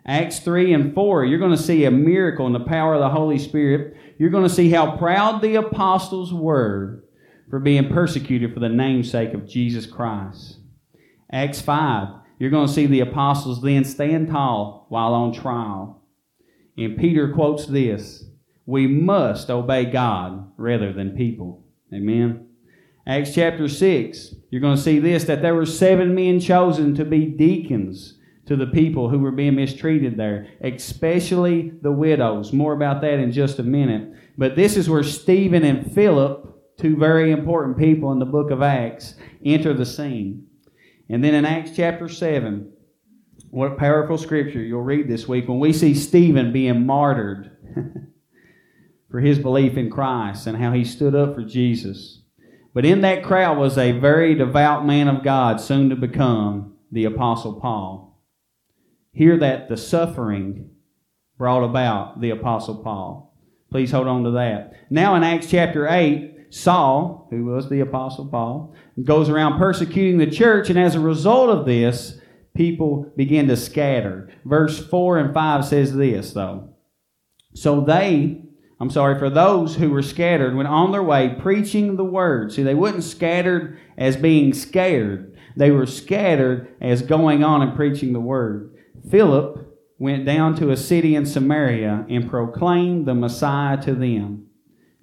Acts 0.05 0.39
3 0.39 0.73
and 0.73 0.93
4, 0.93 1.23
you're 1.23 1.39
going 1.39 1.55
to 1.55 1.57
see 1.57 1.85
a 1.85 1.91
miracle 1.91 2.45
in 2.45 2.51
the 2.51 2.59
power 2.59 2.93
of 2.93 2.99
the 2.99 3.09
Holy 3.09 3.39
Spirit 3.39 3.95
you're 4.17 4.29
going 4.29 4.47
to 4.47 4.53
see 4.53 4.69
how 4.69 4.97
proud 4.97 5.41
the 5.41 5.55
apostles 5.55 6.33
were 6.33 7.03
for 7.49 7.59
being 7.59 7.89
persecuted 7.89 8.53
for 8.53 8.59
the 8.59 8.69
namesake 8.69 9.33
of 9.33 9.47
Jesus 9.47 9.85
Christ. 9.85 10.57
Acts 11.31 11.61
5, 11.61 12.09
you're 12.39 12.51
going 12.51 12.67
to 12.67 12.73
see 12.73 12.85
the 12.85 12.99
apostles 12.99 13.61
then 13.61 13.83
stand 13.83 14.29
tall 14.29 14.85
while 14.89 15.13
on 15.13 15.33
trial. 15.33 16.01
And 16.77 16.97
Peter 16.97 17.31
quotes 17.31 17.65
this 17.65 18.25
We 18.65 18.87
must 18.87 19.49
obey 19.49 19.85
God 19.85 20.51
rather 20.57 20.93
than 20.93 21.15
people. 21.15 21.63
Amen. 21.93 22.47
Acts 23.05 23.35
chapter 23.35 23.67
6, 23.67 24.35
you're 24.49 24.61
going 24.61 24.77
to 24.77 24.81
see 24.81 24.99
this 24.99 25.25
that 25.25 25.41
there 25.41 25.55
were 25.55 25.65
seven 25.65 26.15
men 26.15 26.39
chosen 26.39 26.95
to 26.95 27.03
be 27.03 27.25
deacons 27.25 28.17
to 28.45 28.55
the 28.55 28.67
people 28.67 29.09
who 29.09 29.19
were 29.19 29.31
being 29.31 29.55
mistreated 29.55 30.17
there, 30.17 30.47
especially 30.61 31.71
the 31.81 31.91
widows. 31.91 32.51
More 32.51 32.73
about 32.73 33.01
that 33.01 33.19
in 33.19 33.31
just 33.31 33.59
a 33.59 33.63
minute. 33.63 34.13
But 34.37 34.55
this 34.55 34.75
is 34.75 34.89
where 34.89 35.03
Stephen 35.03 35.63
and 35.63 35.91
Philip, 35.91 36.77
two 36.77 36.97
very 36.97 37.31
important 37.31 37.77
people 37.77 38.11
in 38.11 38.19
the 38.19 38.25
book 38.25 38.51
of 38.51 38.61
Acts, 38.61 39.15
enter 39.45 39.73
the 39.73 39.85
scene. 39.85 40.47
And 41.09 41.23
then 41.23 41.35
in 41.35 41.45
Acts 41.45 41.71
chapter 41.75 42.09
7, 42.09 42.71
what 43.49 43.77
powerful 43.77 44.17
scripture 44.17 44.61
you'll 44.61 44.81
read 44.81 45.07
this 45.07 45.27
week 45.27 45.47
when 45.47 45.59
we 45.59 45.71
see 45.71 45.93
Stephen 45.93 46.51
being 46.51 46.85
martyred 46.85 47.51
for 49.11 49.19
his 49.19 49.39
belief 49.39 49.77
in 49.77 49.89
Christ 49.89 50.47
and 50.47 50.57
how 50.57 50.71
he 50.71 50.83
stood 50.83 51.15
up 51.15 51.35
for 51.35 51.43
Jesus. 51.43 52.23
But 52.73 52.85
in 52.85 53.01
that 53.01 53.23
crowd 53.23 53.57
was 53.57 53.77
a 53.77 53.91
very 53.91 54.33
devout 54.33 54.85
man 54.85 55.07
of 55.07 55.23
God, 55.23 55.61
soon 55.61 55.89
to 55.91 55.95
become 55.95 56.73
the 56.91 57.05
Apostle 57.05 57.59
Paul. 57.59 58.12
Hear 59.13 59.37
that 59.37 59.69
the 59.69 59.77
suffering 59.77 60.71
brought 61.37 61.63
about 61.63 62.19
the 62.19 62.31
Apostle 62.31 62.83
Paul. 62.83 63.37
Please 63.69 63.91
hold 63.91 64.07
on 64.07 64.23
to 64.23 64.31
that. 64.31 64.73
Now 64.89 65.15
in 65.15 65.23
Acts 65.23 65.49
chapter 65.49 65.87
8, 65.87 66.47
Saul, 66.49 67.27
who 67.31 67.45
was 67.45 67.69
the 67.69 67.79
Apostle 67.79 68.27
Paul, 68.27 68.75
goes 69.03 69.29
around 69.29 69.57
persecuting 69.57 70.17
the 70.17 70.29
church, 70.29 70.69
and 70.69 70.77
as 70.77 70.95
a 70.95 70.99
result 70.99 71.49
of 71.49 71.65
this, 71.65 72.19
people 72.55 73.11
begin 73.15 73.47
to 73.47 73.57
scatter. 73.57 74.29
Verse 74.45 74.83
4 74.85 75.17
and 75.19 75.33
5 75.33 75.65
says 75.65 75.95
this, 75.95 76.33
though. 76.33 76.69
So 77.55 77.81
they, 77.81 78.43
I'm 78.79 78.89
sorry, 78.89 79.17
for 79.17 79.29
those 79.29 79.75
who 79.75 79.89
were 79.89 80.03
scattered, 80.03 80.55
went 80.55 80.69
on 80.69 80.91
their 80.91 81.03
way 81.03 81.35
preaching 81.39 81.95
the 81.95 82.03
word. 82.03 82.51
See, 82.51 82.63
they 82.63 82.75
weren't 82.75 83.03
scattered 83.03 83.79
as 83.97 84.15
being 84.15 84.53
scared, 84.53 85.37
they 85.55 85.69
were 85.71 85.85
scattered 85.85 86.75
as 86.81 87.03
going 87.03 87.43
on 87.43 87.61
and 87.61 87.75
preaching 87.75 88.13
the 88.13 88.19
word. 88.19 88.72
Philip 89.09 89.79
went 89.99 90.25
down 90.25 90.55
to 90.55 90.71
a 90.71 90.77
city 90.77 91.15
in 91.15 91.25
Samaria 91.25 92.05
and 92.09 92.29
proclaimed 92.29 93.05
the 93.05 93.13
Messiah 93.13 93.81
to 93.83 93.93
them. 93.93 94.47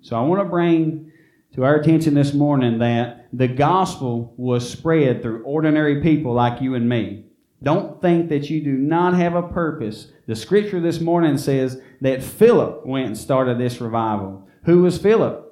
So 0.02 0.16
I 0.16 0.22
want 0.22 0.42
to 0.42 0.48
bring 0.48 1.12
to 1.54 1.64
our 1.64 1.76
attention 1.76 2.14
this 2.14 2.32
morning 2.32 2.78
that 2.78 3.28
the 3.32 3.48
gospel 3.48 4.34
was 4.36 4.68
spread 4.68 5.22
through 5.22 5.42
ordinary 5.44 6.02
people 6.02 6.32
like 6.32 6.60
you 6.60 6.74
and 6.74 6.88
me. 6.88 7.24
Don't 7.62 8.00
think 8.00 8.30
that 8.30 8.48
you 8.48 8.62
do 8.62 8.72
not 8.72 9.14
have 9.14 9.34
a 9.34 9.42
purpose. 9.42 10.12
The 10.26 10.34
scripture 10.34 10.80
this 10.80 11.00
morning 11.00 11.36
says 11.36 11.80
that 12.00 12.22
Philip 12.22 12.86
went 12.86 13.08
and 13.08 13.18
started 13.18 13.58
this 13.58 13.80
revival. 13.80 14.48
Who 14.64 14.82
was 14.82 14.98
Philip? 14.98 15.46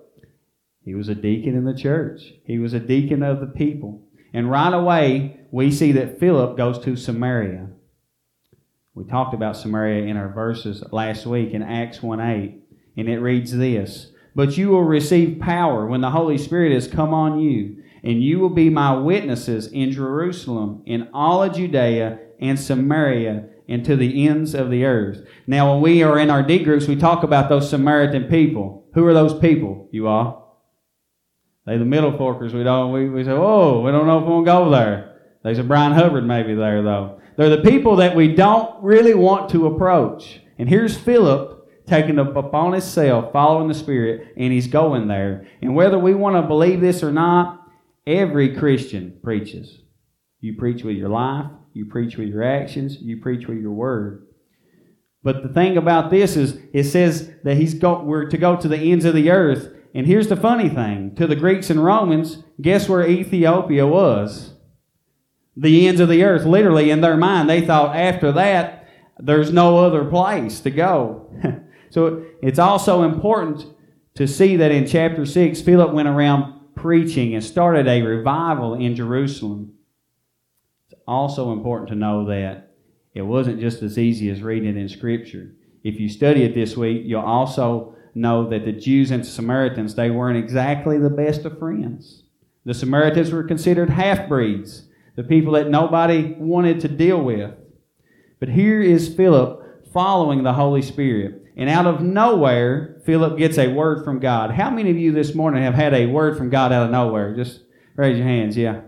He 0.82 0.94
was 0.94 1.08
a 1.08 1.14
deacon 1.14 1.54
in 1.54 1.64
the 1.64 1.74
church. 1.74 2.32
He 2.44 2.58
was 2.58 2.72
a 2.72 2.80
deacon 2.80 3.22
of 3.22 3.40
the 3.40 3.46
people. 3.46 4.02
And 4.32 4.50
right 4.50 4.72
away, 4.72 5.40
we 5.50 5.70
see 5.70 5.92
that 5.92 6.18
Philip 6.18 6.56
goes 6.56 6.78
to 6.80 6.96
Samaria. 6.96 7.68
We 8.98 9.04
talked 9.04 9.32
about 9.32 9.56
Samaria 9.56 10.06
in 10.06 10.16
our 10.16 10.28
verses 10.28 10.82
last 10.90 11.24
week 11.24 11.52
in 11.52 11.62
Acts 11.62 12.02
1 12.02 12.18
8, 12.18 12.60
and 12.96 13.08
it 13.08 13.20
reads 13.20 13.56
this 13.56 14.10
But 14.34 14.58
you 14.58 14.70
will 14.70 14.82
receive 14.82 15.38
power 15.38 15.86
when 15.86 16.00
the 16.00 16.10
Holy 16.10 16.36
Spirit 16.36 16.72
has 16.72 16.88
come 16.88 17.14
on 17.14 17.38
you, 17.38 17.80
and 18.02 18.20
you 18.20 18.40
will 18.40 18.48
be 18.48 18.70
my 18.70 18.96
witnesses 18.96 19.68
in 19.68 19.92
Jerusalem, 19.92 20.82
in 20.84 21.10
all 21.14 21.44
of 21.44 21.54
Judea 21.54 22.18
and 22.40 22.58
Samaria, 22.58 23.44
and 23.68 23.84
to 23.84 23.94
the 23.94 24.26
ends 24.26 24.52
of 24.52 24.68
the 24.68 24.84
earth. 24.84 25.24
Now, 25.46 25.72
when 25.72 25.80
we 25.80 26.02
are 26.02 26.18
in 26.18 26.28
our 26.28 26.42
D 26.42 26.58
groups, 26.58 26.88
we 26.88 26.96
talk 26.96 27.22
about 27.22 27.48
those 27.48 27.70
Samaritan 27.70 28.24
people. 28.24 28.88
Who 28.94 29.06
are 29.06 29.14
those 29.14 29.38
people, 29.38 29.88
you 29.92 30.08
all? 30.08 30.60
They 31.66 31.78
the 31.78 31.84
middle 31.84 32.14
forkers. 32.14 32.52
We 32.52 32.64
don't. 32.64 32.90
We, 32.90 33.08
we 33.08 33.22
say, 33.22 33.30
oh, 33.30 33.80
we 33.80 33.92
don't 33.92 34.08
know 34.08 34.18
if 34.18 34.24
we 34.24 34.32
want 34.32 34.46
to 34.46 34.50
go 34.50 34.70
there. 34.70 35.20
There's 35.44 35.60
a 35.60 35.62
Brian 35.62 35.92
Hubbard 35.92 36.26
maybe 36.26 36.56
there 36.56 36.82
though. 36.82 37.20
They're 37.38 37.48
the 37.48 37.62
people 37.62 37.94
that 37.96 38.16
we 38.16 38.34
don't 38.34 38.82
really 38.82 39.14
want 39.14 39.48
to 39.50 39.68
approach. 39.68 40.40
And 40.58 40.68
here's 40.68 40.98
Philip 40.98 41.86
taking 41.86 42.18
up 42.18 42.34
upon 42.34 42.72
himself, 42.72 43.32
following 43.32 43.68
the 43.68 43.74
Spirit, 43.74 44.34
and 44.36 44.52
he's 44.52 44.66
going 44.66 45.06
there. 45.06 45.46
And 45.62 45.76
whether 45.76 46.00
we 46.00 46.14
want 46.14 46.34
to 46.34 46.42
believe 46.42 46.80
this 46.80 47.00
or 47.00 47.12
not, 47.12 47.64
every 48.08 48.56
Christian 48.56 49.20
preaches. 49.22 49.82
You 50.40 50.56
preach 50.56 50.82
with 50.82 50.96
your 50.96 51.10
life, 51.10 51.46
you 51.74 51.86
preach 51.86 52.16
with 52.16 52.28
your 52.28 52.42
actions, 52.42 52.98
you 53.00 53.20
preach 53.20 53.46
with 53.46 53.58
your 53.58 53.70
word. 53.70 54.26
But 55.22 55.44
the 55.44 55.48
thing 55.48 55.76
about 55.76 56.10
this 56.10 56.36
is, 56.36 56.58
it 56.72 56.84
says 56.84 57.30
that 57.44 57.56
he's 57.56 57.74
go, 57.74 58.02
we're 58.02 58.28
to 58.30 58.36
go 58.36 58.56
to 58.56 58.66
the 58.66 58.90
ends 58.90 59.04
of 59.04 59.14
the 59.14 59.30
earth. 59.30 59.72
And 59.94 60.08
here's 60.08 60.28
the 60.28 60.36
funny 60.36 60.68
thing 60.68 61.14
to 61.14 61.28
the 61.28 61.36
Greeks 61.36 61.70
and 61.70 61.84
Romans, 61.84 62.42
guess 62.60 62.88
where 62.88 63.08
Ethiopia 63.08 63.86
was? 63.86 64.54
The 65.60 65.88
ends 65.88 66.00
of 66.00 66.08
the 66.08 66.22
earth. 66.22 66.44
Literally, 66.44 66.90
in 66.90 67.00
their 67.00 67.16
mind, 67.16 67.50
they 67.50 67.60
thought 67.60 67.96
after 67.96 68.32
that, 68.32 68.88
there's 69.18 69.52
no 69.52 69.78
other 69.78 70.04
place 70.04 70.60
to 70.60 70.70
go. 70.70 71.30
So 71.90 72.24
it's 72.42 72.58
also 72.58 73.02
important 73.02 73.64
to 74.14 74.26
see 74.26 74.56
that 74.56 74.70
in 74.70 74.86
chapter 74.86 75.24
6, 75.24 75.62
Philip 75.62 75.92
went 75.92 76.08
around 76.08 76.74
preaching 76.74 77.34
and 77.34 77.42
started 77.42 77.88
a 77.88 78.02
revival 78.02 78.74
in 78.74 78.94
Jerusalem. 78.94 79.72
It's 80.90 81.00
also 81.06 81.52
important 81.52 81.88
to 81.90 81.94
know 81.94 82.26
that 82.26 82.74
it 83.14 83.22
wasn't 83.22 83.60
just 83.60 83.82
as 83.82 83.98
easy 83.98 84.30
as 84.30 84.42
reading 84.42 84.68
it 84.68 84.76
in 84.76 84.88
Scripture. 84.88 85.54
If 85.82 85.98
you 85.98 86.08
study 86.08 86.44
it 86.44 86.54
this 86.54 86.76
week, 86.76 87.02
you'll 87.04 87.22
also 87.22 87.96
know 88.14 88.48
that 88.50 88.64
the 88.64 88.72
Jews 88.72 89.10
and 89.10 89.24
Samaritans, 89.24 89.94
they 89.94 90.10
weren't 90.10 90.38
exactly 90.38 90.98
the 90.98 91.10
best 91.10 91.44
of 91.44 91.58
friends. 91.58 92.24
The 92.64 92.74
Samaritans 92.74 93.32
were 93.32 93.44
considered 93.44 93.90
half 93.90 94.28
breeds, 94.28 94.87
the 95.18 95.24
people 95.24 95.54
that 95.54 95.68
nobody 95.68 96.36
wanted 96.38 96.78
to 96.78 96.86
deal 96.86 97.20
with. 97.20 97.50
But 98.38 98.50
here 98.50 98.80
is 98.80 99.12
Philip 99.16 99.92
following 99.92 100.44
the 100.44 100.52
Holy 100.52 100.80
Spirit. 100.80 101.42
And 101.56 101.68
out 101.68 101.88
of 101.88 102.00
nowhere, 102.00 103.02
Philip 103.04 103.36
gets 103.36 103.58
a 103.58 103.66
word 103.66 104.04
from 104.04 104.20
God. 104.20 104.52
How 104.52 104.70
many 104.70 104.92
of 104.92 104.96
you 104.96 105.10
this 105.10 105.34
morning 105.34 105.64
have 105.64 105.74
had 105.74 105.92
a 105.92 106.06
word 106.06 106.38
from 106.38 106.50
God 106.50 106.72
out 106.72 106.84
of 106.84 106.92
nowhere? 106.92 107.34
Just 107.34 107.62
raise 107.96 108.16
your 108.16 108.28
hands. 108.28 108.56
Yeah, 108.56 108.82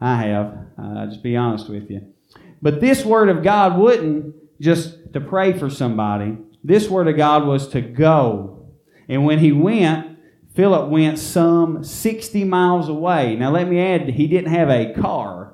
I 0.00 0.22
have. 0.22 0.56
Uh, 0.82 1.04
just 1.04 1.22
be 1.22 1.36
honest 1.36 1.68
with 1.68 1.90
you. 1.90 2.14
But 2.62 2.80
this 2.80 3.04
word 3.04 3.28
of 3.28 3.42
God 3.42 3.76
wouldn't 3.76 4.34
just 4.62 5.12
to 5.12 5.20
pray 5.20 5.52
for 5.52 5.68
somebody. 5.68 6.38
This 6.64 6.88
word 6.88 7.08
of 7.08 7.18
God 7.18 7.46
was 7.46 7.68
to 7.68 7.82
go. 7.82 8.70
And 9.06 9.26
when 9.26 9.38
he 9.38 9.52
went, 9.52 10.18
Philip 10.54 10.88
went 10.88 11.18
some 11.18 11.84
60 11.84 12.42
miles 12.44 12.88
away. 12.88 13.36
Now, 13.36 13.50
let 13.50 13.68
me 13.68 13.78
add, 13.78 14.08
he 14.08 14.26
didn't 14.26 14.50
have 14.50 14.70
a 14.70 14.94
car. 14.94 15.53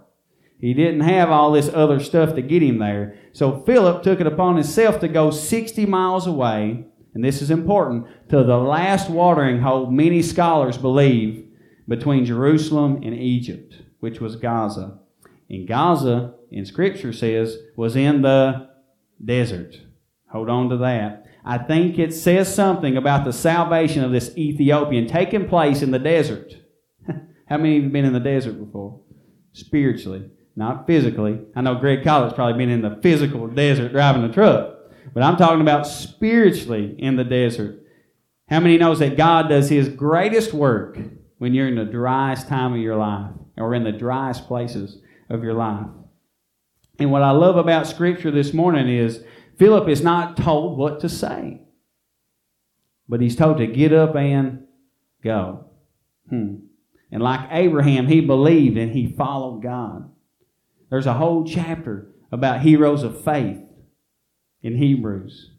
He 0.61 0.75
didn't 0.75 1.01
have 1.01 1.31
all 1.31 1.53
this 1.53 1.71
other 1.73 2.01
stuff 2.01 2.35
to 2.35 2.43
get 2.43 2.63
him 2.63 2.79
there. 2.79 3.17
So 3.33 3.61
Philip 3.61 4.03
took 4.03 4.21
it 4.21 4.27
upon 4.27 4.57
himself 4.57 5.01
to 5.01 5.09
go 5.09 5.31
60 5.31 5.87
miles 5.87 6.27
away, 6.27 6.85
and 7.15 7.25
this 7.25 7.41
is 7.41 7.51
important, 7.51 8.07
to 8.29 8.45
the 8.45 8.59
last 8.59 9.09
watering 9.09 9.61
hole, 9.61 9.91
many 9.91 10.21
scholars 10.21 10.77
believe, 10.77 11.47
between 11.89 12.27
Jerusalem 12.27 13.01
and 13.03 13.15
Egypt, 13.15 13.77
which 14.01 14.21
was 14.21 14.37
Gaza. 14.37 14.99
And 15.49 15.67
Gaza, 15.67 16.35
in 16.51 16.67
Scripture 16.67 17.13
says, 17.13 17.57
was 17.75 17.97
in 17.97 18.23
the 18.23 18.69
desert. 19.25 19.81
Hold 20.31 20.51
on 20.51 20.69
to 20.69 20.77
that. 20.79 21.27
I 21.43 21.57
think 21.57 21.99
it 21.99 22.13
says 22.13 22.55
something 22.55 22.99
about 22.99 23.25
the 23.25 23.33
salvation 23.33 24.05
of 24.05 24.13
this 24.13 24.37
Ethiopian 24.37 25.07
taking 25.07 25.49
place 25.49 25.81
in 25.81 25.91
the 25.91 25.99
desert. 25.99 26.55
How 27.49 27.57
many 27.57 27.79
of 27.79 27.85
you 27.85 27.89
been 27.89 28.05
in 28.05 28.13
the 28.13 28.21
desert 28.21 28.63
before? 28.63 29.01
Spiritually 29.53 30.31
not 30.61 30.87
physically. 30.87 31.41
I 31.57 31.63
know 31.63 31.77
Greg 31.77 32.05
Collett's 32.05 32.35
probably 32.35 32.59
been 32.59 32.69
in 32.69 32.83
the 32.83 33.01
physical 33.03 33.49
desert 33.49 33.93
driving 33.93 34.23
a 34.25 34.31
truck, 34.31 34.77
but 35.15 35.23
I'm 35.23 35.39
talking 35.39 35.63
about 35.63 35.87
spiritually 35.87 36.95
in 36.99 37.17
the 37.17 37.25
desert. 37.25 37.83
How 38.47 38.61
many 38.61 38.77
knows 38.77 38.99
that 38.99 39.17
God 39.17 39.49
does 39.49 39.71
His 39.71 39.89
greatest 39.89 40.53
work 40.53 40.99
when 41.39 41.55
you're 41.55 41.67
in 41.67 41.77
the 41.77 41.87
driest 41.87 42.47
time 42.47 42.75
of 42.75 42.79
your 42.79 42.97
life 42.97 43.31
or 43.57 43.75
in 43.75 43.85
the 43.85 43.91
driest 43.91 44.47
places 44.47 44.99
of 45.31 45.43
your 45.43 45.55
life? 45.55 45.87
And 46.99 47.11
what 47.11 47.23
I 47.23 47.31
love 47.31 47.57
about 47.57 47.87
Scripture 47.87 48.31
this 48.31 48.53
morning 48.53 48.87
is 48.87 49.25
Philip 49.59 49.89
is 49.89 50.03
not 50.03 50.37
told 50.37 50.77
what 50.77 51.01
to 51.01 51.09
say, 51.09 51.63
but 53.09 53.23
he's 53.23 53.35
told 53.35 53.57
to 53.57 53.67
get 53.67 53.95
up 53.95 54.15
and 54.15 54.67
go. 55.25 55.71
Hmm. 56.29 56.57
And 57.11 57.23
like 57.23 57.49
Abraham, 57.51 58.09
he 58.09 58.21
believed 58.21 58.77
and 58.77 58.93
he 58.93 59.07
followed 59.17 59.63
God. 59.63 60.11
There's 60.91 61.07
a 61.07 61.15
whole 61.15 61.45
chapter 61.45 62.09
about 62.33 62.61
heroes 62.61 63.03
of 63.03 63.25
faith 63.25 63.63
in 64.63 64.77
Hebrews. 64.77 65.53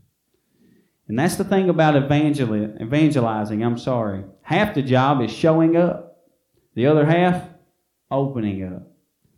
And 1.08 1.20
that's 1.20 1.36
the 1.36 1.44
thing 1.44 1.70
about 1.70 1.96
evangelizing. 1.96 3.64
I'm 3.64 3.78
sorry. 3.78 4.24
Half 4.44 4.76
the 4.76 4.82
job 4.82 5.22
is 5.22 5.32
showing 5.32 5.76
up, 5.76 6.20
the 6.76 6.88
other 6.88 7.06
half, 7.06 7.44
opening 8.10 8.64
up. 8.64 8.84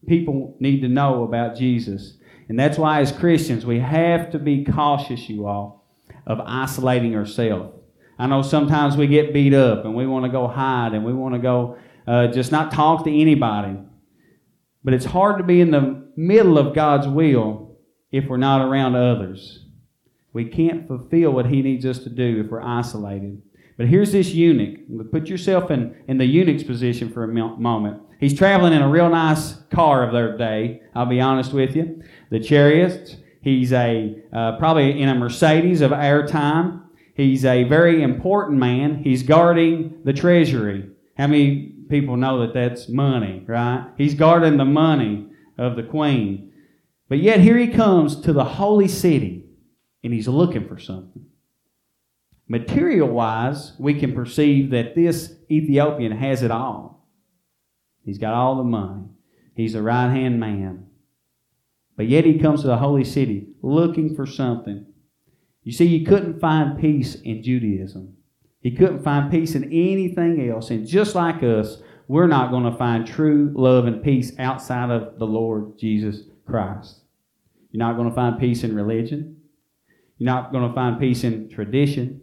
People 0.08 0.56
need 0.60 0.82
to 0.82 0.88
know 0.88 1.24
about 1.24 1.56
Jesus. 1.56 2.18
And 2.50 2.60
that's 2.60 2.78
why, 2.78 3.00
as 3.00 3.12
Christians, 3.12 3.66
we 3.66 3.80
have 3.80 4.32
to 4.32 4.40
be 4.40 4.66
cautious, 4.66 5.30
you 5.30 5.48
all, 5.48 5.88
of 6.28 6.40
isolating 6.42 7.16
ourselves. 7.16 7.80
I 8.20 8.28
know 8.28 8.42
sometimes 8.42 8.96
we 8.96 9.08
get 9.08 9.34
beat 9.34 9.54
up 9.54 9.86
and 9.86 9.96
we 9.96 10.06
want 10.06 10.26
to 10.26 10.32
go 10.32 10.48
hide 10.48 10.94
and 10.94 11.04
we 11.04 11.14
want 11.14 11.34
to 11.36 11.40
go 11.40 11.78
uh, 12.06 12.28
just 12.28 12.52
not 12.52 12.72
talk 12.72 13.06
to 13.06 13.12
anybody. 13.12 13.78
But 14.84 14.94
it's 14.94 15.06
hard 15.06 15.38
to 15.38 15.44
be 15.44 15.62
in 15.62 15.72
the 15.72 16.08
middle 16.16 16.58
of 16.58 16.75
God's 16.75 17.08
will 17.08 17.78
if 18.12 18.28
we're 18.28 18.38
not 18.38 18.62
around 18.62 18.96
others. 18.96 19.66
We 20.34 20.46
can't 20.46 20.88
fulfill 20.88 21.32
what 21.32 21.48
He 21.48 21.62
needs 21.62 21.86
us 21.86 22.00
to 22.00 22.10
do 22.10 22.42
if 22.44 22.52
we're 22.52 22.62
isolated. 22.62 23.42
But 23.78 23.88
here's 23.88 24.12
this 24.12 24.34
eunuch. 24.34 24.80
Put 25.12 25.28
yourself 25.28 25.72
in, 25.72 25.96
in 26.08 26.18
the 26.18 26.25
eunuch's 26.25 26.63
position 26.63 27.12
for 27.12 27.24
a 27.24 27.28
moment. 27.28 28.02
He's 28.20 28.38
traveling 28.38 28.74
in 28.74 28.82
a 28.82 28.90
real 28.90 29.10
nice 29.10 29.56
car 29.72 30.04
of 30.04 30.13
their 30.13 30.38
day, 30.38 30.82
I'll 30.96 31.06
be 31.06 31.20
honest 31.20 31.54
with 31.54 31.75
you. 31.75 32.02
The 32.30 32.40
chariot, 32.40 33.18
he's 33.42 33.74
a 33.74 34.16
uh, 34.32 34.58
probably 34.58 35.02
in 35.02 35.10
a 35.10 35.16
Mercedes 35.16 35.82
of 35.82 35.92
our 35.92 36.25
time. 36.25 36.84
He's 37.16 37.46
a 37.46 37.63
very 37.63 38.02
important 38.02 38.60
man. 38.60 39.04
He's 39.04 39.24
guarding 39.24 40.00
the 40.04 40.13
treasury. 40.13 40.90
How 41.18 41.28
many 41.28 41.73
people 41.94 42.18
know 42.18 42.40
that 42.40 42.56
that's 42.56 42.90
money, 42.90 43.44
right? 43.46 43.88
He's 44.00 44.16
guarding 44.16 44.58
the 44.58 44.66
money 44.66 45.28
of 45.60 45.76
the 45.76 45.84
queen. 45.84 46.52
But 47.08 47.20
yet 47.20 47.40
here 47.40 47.56
he 47.56 47.68
comes 47.68 48.20
to 48.22 48.34
the 48.34 48.44
holy 48.44 48.88
city 48.88 49.46
and 50.04 50.12
he's 50.12 50.28
looking 50.28 50.68
for 50.68 50.80
something. 50.80 51.28
Material 52.48 53.08
wise, 53.08 53.74
we 53.78 53.94
can 53.94 54.16
perceive 54.16 54.72
that 54.72 54.96
this 54.96 55.36
Ethiopian 55.52 56.14
has 56.14 56.42
it 56.42 56.50
all. 56.50 57.08
He's 58.04 58.18
got 58.18 58.34
all 58.34 58.56
the 58.56 58.64
money, 58.64 59.04
he's 59.56 59.76
a 59.76 59.82
right 59.84 60.10
hand 60.10 60.40
man. 60.40 60.88
But 61.96 62.08
yet 62.08 62.26
he 62.26 62.40
comes 62.40 62.62
to 62.62 62.68
the 62.68 62.78
holy 62.78 63.04
city 63.04 63.50
looking 63.62 64.16
for 64.16 64.26
something. 64.26 64.88
You 65.62 65.72
see, 65.72 65.86
you 65.86 66.08
couldn't 66.08 66.40
find 66.40 66.80
peace 66.80 67.14
in 67.14 67.44
Judaism. 67.44 68.18
He 68.63 68.72
couldn't 68.72 69.03
find 69.03 69.29
peace 69.29 69.55
in 69.55 69.65
anything 69.65 70.50
else. 70.50 70.72
And 70.72 70.88
just 70.88 71.15
like 71.15 71.43
us, 71.43 71.82
we're 72.08 72.27
not 72.27 72.50
going 72.50 72.63
to 72.63 72.77
find 72.77 73.05
true 73.05 73.51
love 73.53 73.86
and 73.86 74.01
peace 74.01 74.32
outside 74.39 74.89
of 74.89 75.20
the 75.20 75.25
Lord 75.27 75.77
Jesus 75.77 76.22
Christ. 76.48 77.01
You're 77.72 77.86
not 77.86 77.98
going 77.98 78.10
to 78.10 78.15
find 78.15 78.39
peace 78.39 78.63
in 78.63 78.74
religion. 78.74 79.41
You're 80.17 80.25
not 80.25 80.53
going 80.53 80.67
to 80.67 80.74
find 80.74 81.00
peace 81.00 81.25
in 81.25 81.50
tradition. 81.50 82.22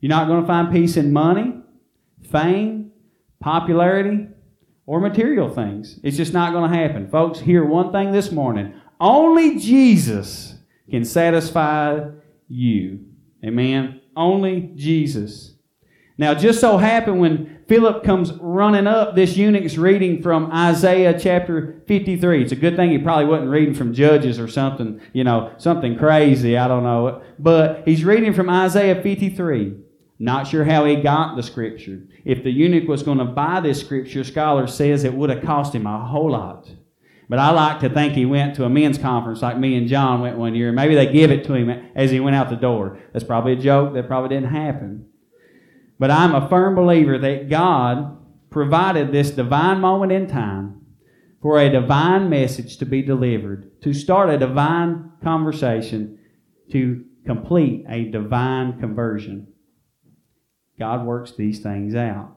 You're 0.00 0.10
not 0.10 0.28
going 0.28 0.42
to 0.42 0.46
find 0.46 0.72
peace 0.72 0.96
in 0.96 1.12
money, 1.12 1.54
fame, 2.30 2.92
popularity, 3.40 4.28
or 4.86 5.00
material 5.00 5.48
things. 5.48 5.98
It's 6.04 6.16
just 6.16 6.32
not 6.32 6.52
going 6.52 6.70
to 6.70 6.76
happen. 6.76 7.10
Folks, 7.10 7.40
hear 7.40 7.64
one 7.64 7.90
thing 7.90 8.12
this 8.12 8.30
morning. 8.30 8.74
Only 9.00 9.58
Jesus 9.58 10.54
can 10.88 11.04
satisfy 11.04 12.10
you. 12.48 13.06
Amen. 13.44 14.00
Only 14.14 14.72
Jesus. 14.74 15.49
Now, 16.20 16.34
just 16.34 16.60
so 16.60 16.76
happened 16.76 17.18
when 17.18 17.60
Philip 17.66 18.04
comes 18.04 18.34
running 18.42 18.86
up, 18.86 19.16
this 19.16 19.38
eunuch's 19.38 19.78
reading 19.78 20.20
from 20.20 20.52
Isaiah 20.52 21.18
chapter 21.18 21.82
53. 21.88 22.42
It's 22.42 22.52
a 22.52 22.56
good 22.56 22.76
thing 22.76 22.90
he 22.90 22.98
probably 22.98 23.24
wasn't 23.24 23.48
reading 23.48 23.72
from 23.72 23.94
Judges 23.94 24.38
or 24.38 24.46
something, 24.46 25.00
you 25.14 25.24
know, 25.24 25.50
something 25.56 25.96
crazy, 25.96 26.58
I 26.58 26.68
don't 26.68 26.82
know. 26.82 27.22
But 27.38 27.84
he's 27.86 28.04
reading 28.04 28.34
from 28.34 28.50
Isaiah 28.50 29.02
53. 29.02 29.76
Not 30.18 30.46
sure 30.46 30.62
how 30.62 30.84
he 30.84 30.96
got 30.96 31.36
the 31.36 31.42
scripture. 31.42 32.02
If 32.26 32.44
the 32.44 32.50
eunuch 32.50 32.86
was 32.86 33.02
going 33.02 33.16
to 33.16 33.24
buy 33.24 33.60
this 33.60 33.80
scripture, 33.80 34.22
scholar 34.22 34.66
says 34.66 35.04
it 35.04 35.14
would 35.14 35.30
have 35.30 35.42
cost 35.42 35.74
him 35.74 35.86
a 35.86 36.04
whole 36.04 36.32
lot. 36.32 36.70
But 37.30 37.38
I 37.38 37.48
like 37.50 37.80
to 37.80 37.88
think 37.88 38.12
he 38.12 38.26
went 38.26 38.56
to 38.56 38.64
a 38.64 38.68
men's 38.68 38.98
conference 38.98 39.40
like 39.40 39.56
me 39.56 39.74
and 39.74 39.88
John 39.88 40.20
went 40.20 40.36
one 40.36 40.54
year. 40.54 40.70
Maybe 40.70 40.94
they 40.94 41.10
give 41.10 41.30
it 41.30 41.46
to 41.46 41.54
him 41.54 41.70
as 41.94 42.10
he 42.10 42.20
went 42.20 42.36
out 42.36 42.50
the 42.50 42.56
door. 42.56 42.98
That's 43.14 43.24
probably 43.24 43.54
a 43.54 43.56
joke. 43.56 43.94
That 43.94 44.06
probably 44.06 44.36
didn't 44.36 44.50
happen. 44.50 45.06
But 46.00 46.10
I'm 46.10 46.34
a 46.34 46.48
firm 46.48 46.74
believer 46.74 47.18
that 47.18 47.50
God 47.50 48.16
provided 48.48 49.12
this 49.12 49.30
divine 49.30 49.80
moment 49.80 50.12
in 50.12 50.26
time 50.26 50.80
for 51.42 51.58
a 51.58 51.68
divine 51.68 52.30
message 52.30 52.78
to 52.78 52.86
be 52.86 53.02
delivered, 53.02 53.82
to 53.82 53.92
start 53.92 54.30
a 54.30 54.38
divine 54.38 55.12
conversation, 55.22 56.18
to 56.72 57.04
complete 57.26 57.84
a 57.86 58.06
divine 58.06 58.80
conversion. 58.80 59.48
God 60.78 61.04
works 61.04 61.32
these 61.32 61.60
things 61.60 61.94
out. 61.94 62.34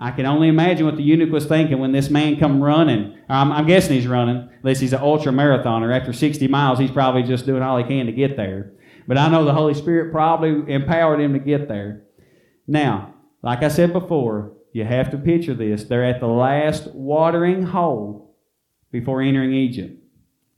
I 0.00 0.10
can 0.10 0.26
only 0.26 0.48
imagine 0.48 0.84
what 0.84 0.96
the 0.96 1.04
eunuch 1.04 1.30
was 1.30 1.46
thinking 1.46 1.78
when 1.78 1.92
this 1.92 2.10
man 2.10 2.40
come 2.40 2.60
running. 2.60 3.16
I'm, 3.28 3.52
I'm 3.52 3.68
guessing 3.68 3.94
he's 3.94 4.08
running, 4.08 4.48
unless 4.64 4.80
he's 4.80 4.92
an 4.92 5.00
ultra 5.00 5.30
marathoner. 5.30 5.96
After 5.96 6.12
60 6.12 6.48
miles, 6.48 6.80
he's 6.80 6.90
probably 6.90 7.22
just 7.22 7.46
doing 7.46 7.62
all 7.62 7.78
he 7.78 7.84
can 7.84 8.06
to 8.06 8.12
get 8.12 8.36
there. 8.36 8.72
But 9.06 9.16
I 9.16 9.28
know 9.28 9.44
the 9.44 9.54
Holy 9.54 9.74
Spirit 9.74 10.10
probably 10.10 10.74
empowered 10.74 11.20
him 11.20 11.34
to 11.34 11.38
get 11.38 11.68
there. 11.68 12.04
Now, 12.66 13.14
like 13.42 13.62
I 13.62 13.68
said 13.68 13.92
before, 13.92 14.52
you 14.72 14.84
have 14.84 15.10
to 15.10 15.18
picture 15.18 15.54
this. 15.54 15.84
They're 15.84 16.04
at 16.04 16.20
the 16.20 16.26
last 16.26 16.88
watering 16.94 17.62
hole 17.62 18.36
before 18.90 19.22
entering 19.22 19.54
Egypt. 19.54 20.00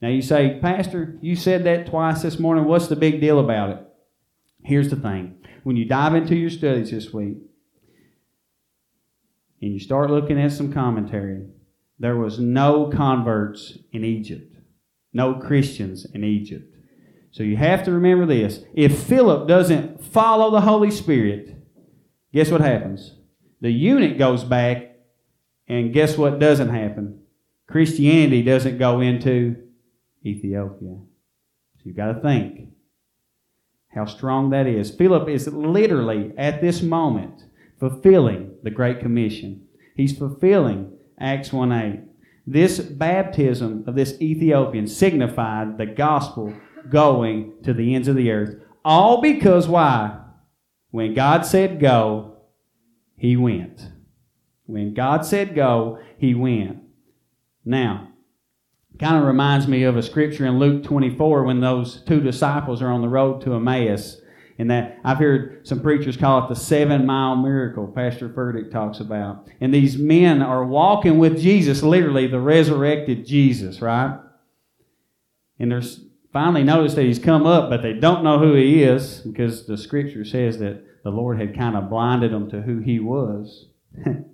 Now 0.01 0.09
you 0.09 0.23
say, 0.23 0.59
Pastor, 0.61 1.19
you 1.21 1.37
said 1.37 1.65
that 1.65 1.87
twice 1.87 2.23
this 2.23 2.39
morning. 2.39 2.65
What's 2.65 2.89
the 2.89 2.97
big 2.97 3.21
deal 3.21 3.39
about 3.39 3.71
it? 3.71 3.79
Here's 4.63 4.91
the 4.91 4.97
thing. 4.97 5.39
When 5.65 5.77
you 5.77 5.85
dive 5.85 6.15
into 6.15 6.37
your 6.37 6.51
studies 6.51 6.91
this 6.91 7.13
week, 7.13 7.39
and 9.63 9.73
you 9.73 9.81
start 9.81 10.11
looking 10.11 10.41
at 10.41 10.53
some 10.53 10.73
commentary, 10.73 11.47
there 11.99 12.17
was 12.17 12.39
no 12.39 12.87
converts 12.89 13.79
in 13.91 14.05
Egypt, 14.05 14.55
no 15.13 15.35
Christians 15.35 16.07
in 16.13 16.25
Egypt. 16.25 16.73
So 17.31 17.43
you 17.43 17.57
have 17.57 17.85
to 17.85 17.93
remember 17.93 18.27
this. 18.27 18.61
If 18.75 19.03
Philip 19.03 19.49
doesn't 19.49 20.05
follow 20.05 20.51
the 20.51 20.61
Holy 20.61 20.91
Spirit, 20.91 21.56
guess 22.37 22.51
what 22.51 22.61
happens? 22.61 23.15
The 23.63 23.71
eunuch 23.71 24.19
goes 24.19 24.45
back, 24.45 24.99
and 25.67 25.95
guess 25.95 26.19
what 26.19 26.39
doesn't 26.39 26.69
happen? 26.69 27.21
Christianity 27.67 28.43
doesn't 28.43 28.77
go 28.77 29.01
into 29.01 29.57
Ethiopia. 30.25 30.99
So 31.77 31.83
you've 31.85 31.97
got 31.97 32.13
to 32.13 32.21
think 32.21 32.69
how 33.89 34.05
strong 34.05 34.51
that 34.51 34.67
is. 34.67 34.91
Philip 34.91 35.31
is 35.31 35.49
literally 35.49 36.35
at 36.37 36.61
this 36.61 36.83
moment 36.83 37.45
fulfilling 37.81 38.55
the 38.63 38.71
Great 38.71 39.01
Commission. 39.01 39.67
He's 39.97 40.17
fulfilling 40.17 40.93
Acts 41.19 41.55
1 41.55 41.73
8. 41.73 42.01
This 42.47 42.81
baptism 42.81 43.85
of 43.87 43.95
this 43.95 44.21
Ethiopian 44.21 44.87
signified 44.87 45.79
the 45.79 45.87
gospel 45.87 46.53
going 46.91 47.55
to 47.63 47.73
the 47.73 47.95
ends 47.95 48.09
of 48.09 48.17
the 48.17 48.31
earth. 48.31 48.57
All 48.85 49.23
because 49.23 49.67
why? 49.67 50.21
When 50.91 51.15
God 51.15 51.45
said 51.45 51.81
go, 51.81 52.39
he 53.17 53.37
went. 53.37 53.91
When 54.65 54.95
God 54.95 55.25
said 55.25 55.55
go, 55.55 56.01
he 56.19 56.35
went. 56.35 56.83
Now, 57.65 58.09
kind 58.99 59.17
of 59.17 59.25
reminds 59.25 59.69
me 59.69 59.83
of 59.83 59.97
a 59.97 60.03
scripture 60.03 60.47
in 60.47 60.59
Luke 60.59 60.85
24 60.85 61.45
when 61.45 61.61
those 61.61 62.03
two 62.07 62.21
disciples 62.21 62.81
are 62.81 62.91
on 62.91 63.03
the 63.03 63.09
road 63.09 63.43
to 63.43 63.55
Emmaus 63.55 64.21
and 64.59 64.71
that 64.71 64.99
I've 65.05 65.19
heard 65.19 65.67
some 65.67 65.81
preachers 65.81 66.17
call 66.17 66.45
it 66.45 66.49
the 66.49 66.57
seven 66.57 67.05
mile 67.05 67.37
miracle, 67.37 67.87
Pastor 67.89 68.29
Furtick 68.29 68.71
talks 68.71 69.01
about. 69.01 69.49
And 69.61 69.73
these 69.73 69.99
men 69.99 70.41
are 70.41 70.65
walking 70.65 71.19
with 71.19 71.41
Jesus, 71.41 71.83
literally 71.83 72.27
the 72.27 72.41
resurrected 72.41 73.27
Jesus, 73.27 73.83
right? 73.83 74.19
And 75.59 75.71
there's 75.71 76.01
finally 76.37 76.63
notice 76.63 76.93
that 76.93 77.05
he's 77.07 77.19
come 77.19 77.47
up, 77.47 77.71
but 77.71 77.81
they 77.81 77.95
don't 77.95 78.23
know 78.23 78.39
who 78.39 78.53
he 78.53 78.83
is 78.83 79.21
because 79.21 79.65
the 79.65 79.79
scripture 79.79 80.23
says 80.23 80.59
that 80.59 80.83
the 81.03 81.09
Lord 81.09 81.41
had 81.41 81.57
kind 81.57 81.75
of 81.75 81.89
blinded 81.89 82.31
them 82.31 82.51
to 82.51 82.61
who 82.61 82.81
he 82.81 83.01
was. 83.01 83.69
and 84.05 84.27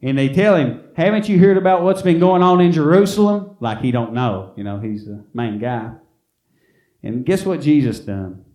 they 0.00 0.30
tell 0.30 0.56
him, 0.56 0.82
Haven't 0.96 1.28
you 1.28 1.38
heard 1.38 1.58
about 1.58 1.82
what's 1.82 2.00
been 2.00 2.20
going 2.20 2.42
on 2.42 2.62
in 2.62 2.72
Jerusalem? 2.72 3.58
Like 3.60 3.82
he 3.82 3.90
don't 3.90 4.14
know. 4.14 4.54
You 4.56 4.64
know, 4.64 4.80
he's 4.80 5.04
the 5.04 5.26
main 5.34 5.58
guy. 5.58 5.92
And 7.02 7.26
guess 7.26 7.44
what 7.44 7.60
Jesus 7.60 8.00
done? 8.00 8.46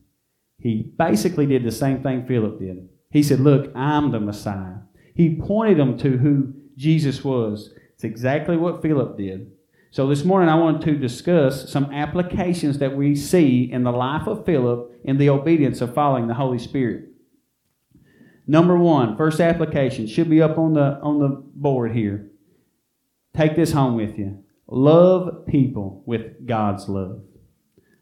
He 0.57 0.91
basically 0.97 1.45
did 1.45 1.63
the 1.63 1.71
same 1.71 2.01
thing 2.01 2.25
Philip 2.25 2.57
did. 2.57 2.89
He 3.11 3.21
said, 3.21 3.41
Look, 3.41 3.75
I'm 3.75 4.09
the 4.09 4.19
Messiah. 4.19 4.77
He 5.13 5.39
pointed 5.39 5.77
them 5.77 5.99
to 5.99 6.17
who 6.17 6.55
Jesus 6.75 7.23
was. 7.23 7.75
It's 7.93 8.03
exactly 8.03 8.57
what 8.57 8.81
Philip 8.81 9.19
did. 9.19 9.51
So 9.95 10.07
this 10.07 10.25
morning 10.25 10.49
I 10.49 10.55
want 10.55 10.81
to 10.81 10.97
discuss 10.97 11.71
some 11.71 11.85
applications 11.85 12.79
that 12.79 12.97
we 12.97 13.15
see 13.15 13.71
in 13.71 13.85
the 13.85 13.93
life 13.93 14.27
of 14.27 14.45
Philip 14.45 14.91
in 15.05 15.17
the 15.17 15.29
obedience 15.29 15.79
of 15.79 15.93
following 15.93 16.27
the 16.27 16.33
Holy 16.33 16.59
Spirit. 16.59 17.05
Number 18.45 18.77
one, 18.77 19.15
first 19.15 19.39
application 19.39 20.05
should 20.05 20.29
be 20.29 20.41
up 20.41 20.57
on 20.57 20.73
the 20.73 20.99
on 21.01 21.19
the 21.19 21.29
board 21.29 21.93
here. 21.93 22.29
Take 23.37 23.55
this 23.55 23.71
home 23.71 23.95
with 23.95 24.19
you. 24.19 24.43
Love 24.67 25.45
people 25.47 26.03
with 26.05 26.45
God's 26.45 26.89
love. 26.89 27.21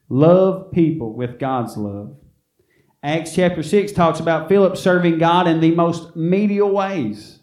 Love 0.08 0.72
people 0.72 1.14
with 1.14 1.38
God's 1.38 1.76
love. 1.76 2.16
Acts 3.04 3.36
chapter 3.36 3.62
6 3.62 3.92
talks 3.92 4.18
about 4.18 4.48
Philip 4.48 4.76
serving 4.76 5.18
God 5.18 5.46
in 5.46 5.60
the 5.60 5.70
most 5.76 6.16
medial 6.16 6.72
ways. 6.72 7.38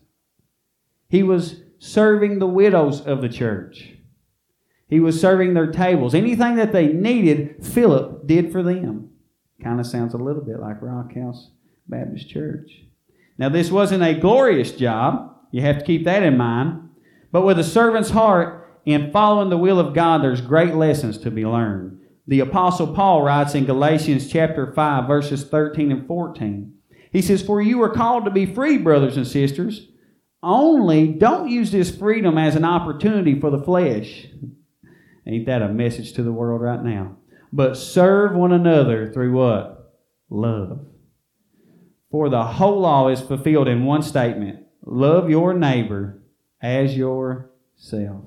He 1.08 1.24
was 1.24 1.62
serving 1.80 2.40
the 2.40 2.48
widows 2.48 3.00
of 3.00 3.22
the 3.22 3.30
church. 3.30 3.94
He 4.92 5.00
was 5.00 5.20
serving 5.20 5.56
their 5.56 5.72
tables. 5.72 6.14
Anything 6.14 6.56
that 6.58 6.72
they 6.72 6.90
needed, 6.90 7.66
Philip 7.66 8.28
did 8.28 8.52
for 8.52 8.62
them. 8.62 9.10
Kind 9.64 9.80
of 9.80 9.88
sounds 9.88 10.14
a 10.14 10.18
little 10.18 10.44
bit 10.44 10.60
like 10.60 10.84
Rock 10.84 11.16
House 11.16 11.50
Baptist 11.88 12.30
Church. 12.30 12.70
Now, 13.40 13.50
this 13.50 13.72
wasn't 13.72 14.04
a 14.04 14.14
glorious 14.14 14.72
job. 14.72 15.36
You 15.52 15.62
have 15.62 15.80
to 15.80 15.86
keep 15.86 16.06
that 16.06 16.22
in 16.22 16.38
mind. 16.38 16.90
But 17.32 17.42
with 17.42 17.58
a 17.58 17.64
servant's 17.64 18.12
heart 18.12 18.80
in 18.86 19.12
following 19.12 19.50
the 19.50 19.58
will 19.58 19.80
of 19.80 19.96
God, 19.96 20.22
there's 20.22 20.42
great 20.42 20.76
lessons 20.76 21.18
to 21.20 21.32
be 21.32 21.44
learned 21.44 22.02
the 22.28 22.40
Apostle 22.40 22.94
Paul 22.94 23.24
writes 23.24 23.56
in 23.56 23.66
Galatians 23.66 24.32
chapter 24.32 24.72
5, 24.72 25.08
verses 25.08 25.44
13 25.44 25.92
and 25.92 26.08
14. 26.08 26.74
He 27.12 27.22
says, 27.22 27.42
For 27.42 27.62
you 27.62 27.82
are 27.82 27.90
called 27.90 28.26
to 28.26 28.32
be 28.32 28.46
free, 28.46 28.78
brothers 28.78 29.18
and 29.18 29.28
sisters. 29.28 29.88
Only 30.44 31.08
don't 31.08 31.50
use 31.50 31.72
this 31.72 31.96
freedom 31.96 32.38
as 32.38 32.56
an 32.56 32.64
opportunity 32.64 33.40
for 33.40 33.50
the 33.50 33.62
flesh. 33.62 34.28
Ain't 35.26 35.46
that 35.46 35.62
a 35.62 35.70
message 35.70 36.14
to 36.14 36.24
the 36.24 36.32
world 36.32 36.62
right 36.62 36.84
now? 36.84 37.18
But 37.54 37.76
serve 37.76 38.34
one 38.34 38.52
another 38.52 39.12
through 39.12 39.34
what? 39.34 39.98
Love. 40.30 40.86
For 42.10 42.30
the 42.30 42.44
whole 42.44 42.80
law 42.80 43.08
is 43.08 43.22
fulfilled 43.22 43.68
in 43.68 43.86
one 43.86 44.02
statement 44.02 44.66
love 44.84 45.30
your 45.30 45.54
neighbor 45.54 46.24
as 46.62 46.98
yourself. 46.98 48.26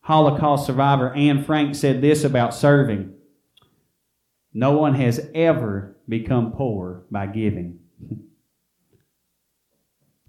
Holocaust 0.00 0.66
survivor 0.66 1.12
Anne 1.14 1.44
Frank 1.44 1.74
said 1.74 2.00
this 2.00 2.24
about 2.24 2.54
serving 2.54 3.14
No 4.52 4.76
one 4.76 4.94
has 4.94 5.28
ever 5.34 5.96
become 6.08 6.52
poor 6.52 7.04
by 7.10 7.26
giving. 7.26 7.80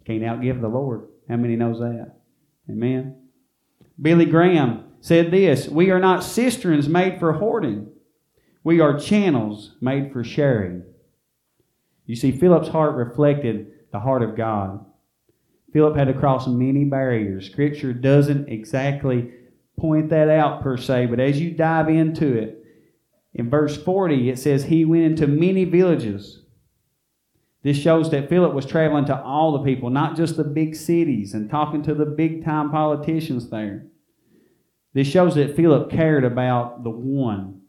Can't 0.05 0.23
outgive 0.23 0.61
the 0.61 0.67
Lord. 0.67 1.07
How 1.29 1.37
many 1.37 1.55
knows 1.55 1.79
that? 1.79 2.17
Amen. 2.69 3.15
Billy 3.99 4.25
Graham 4.25 4.90
said 5.01 5.31
this 5.31 5.67
We 5.67 5.91
are 5.91 5.99
not 5.99 6.23
cisterns 6.23 6.87
made 6.87 7.19
for 7.19 7.33
hoarding, 7.33 7.91
we 8.63 8.79
are 8.79 8.97
channels 8.97 9.75
made 9.81 10.13
for 10.13 10.23
sharing. 10.23 10.83
You 12.05 12.15
see, 12.15 12.31
Philip's 12.31 12.69
heart 12.69 12.95
reflected 12.95 13.71
the 13.91 13.99
heart 13.99 14.23
of 14.23 14.35
God. 14.35 14.85
Philip 15.73 15.95
had 15.95 16.07
to 16.07 16.13
cross 16.13 16.47
many 16.47 16.83
barriers. 16.83 17.49
Scripture 17.49 17.93
doesn't 17.93 18.49
exactly 18.49 19.31
point 19.79 20.09
that 20.09 20.29
out 20.29 20.61
per 20.61 20.77
se, 20.77 21.07
but 21.07 21.19
as 21.19 21.39
you 21.39 21.51
dive 21.51 21.89
into 21.89 22.37
it, 22.37 22.57
in 23.33 23.49
verse 23.49 23.81
40, 23.81 24.29
it 24.29 24.39
says, 24.39 24.65
He 24.65 24.83
went 24.83 25.03
into 25.03 25.27
many 25.27 25.63
villages. 25.63 26.41
This 27.63 27.77
shows 27.77 28.11
that 28.11 28.27
Philip 28.27 28.53
was 28.53 28.65
traveling 28.65 29.05
to 29.05 29.21
all 29.23 29.53
the 29.53 29.63
people, 29.63 29.89
not 29.89 30.17
just 30.17 30.35
the 30.35 30.43
big 30.43 30.75
cities, 30.75 31.33
and 31.33 31.49
talking 31.49 31.83
to 31.83 31.93
the 31.93 32.05
big 32.05 32.43
time 32.43 32.71
politicians 32.71 33.49
there. 33.49 33.85
This 34.93 35.07
shows 35.07 35.35
that 35.35 35.55
Philip 35.55 35.89
cared 35.89 36.23
about 36.23 36.83
the 36.83 36.89
one. 36.89 37.61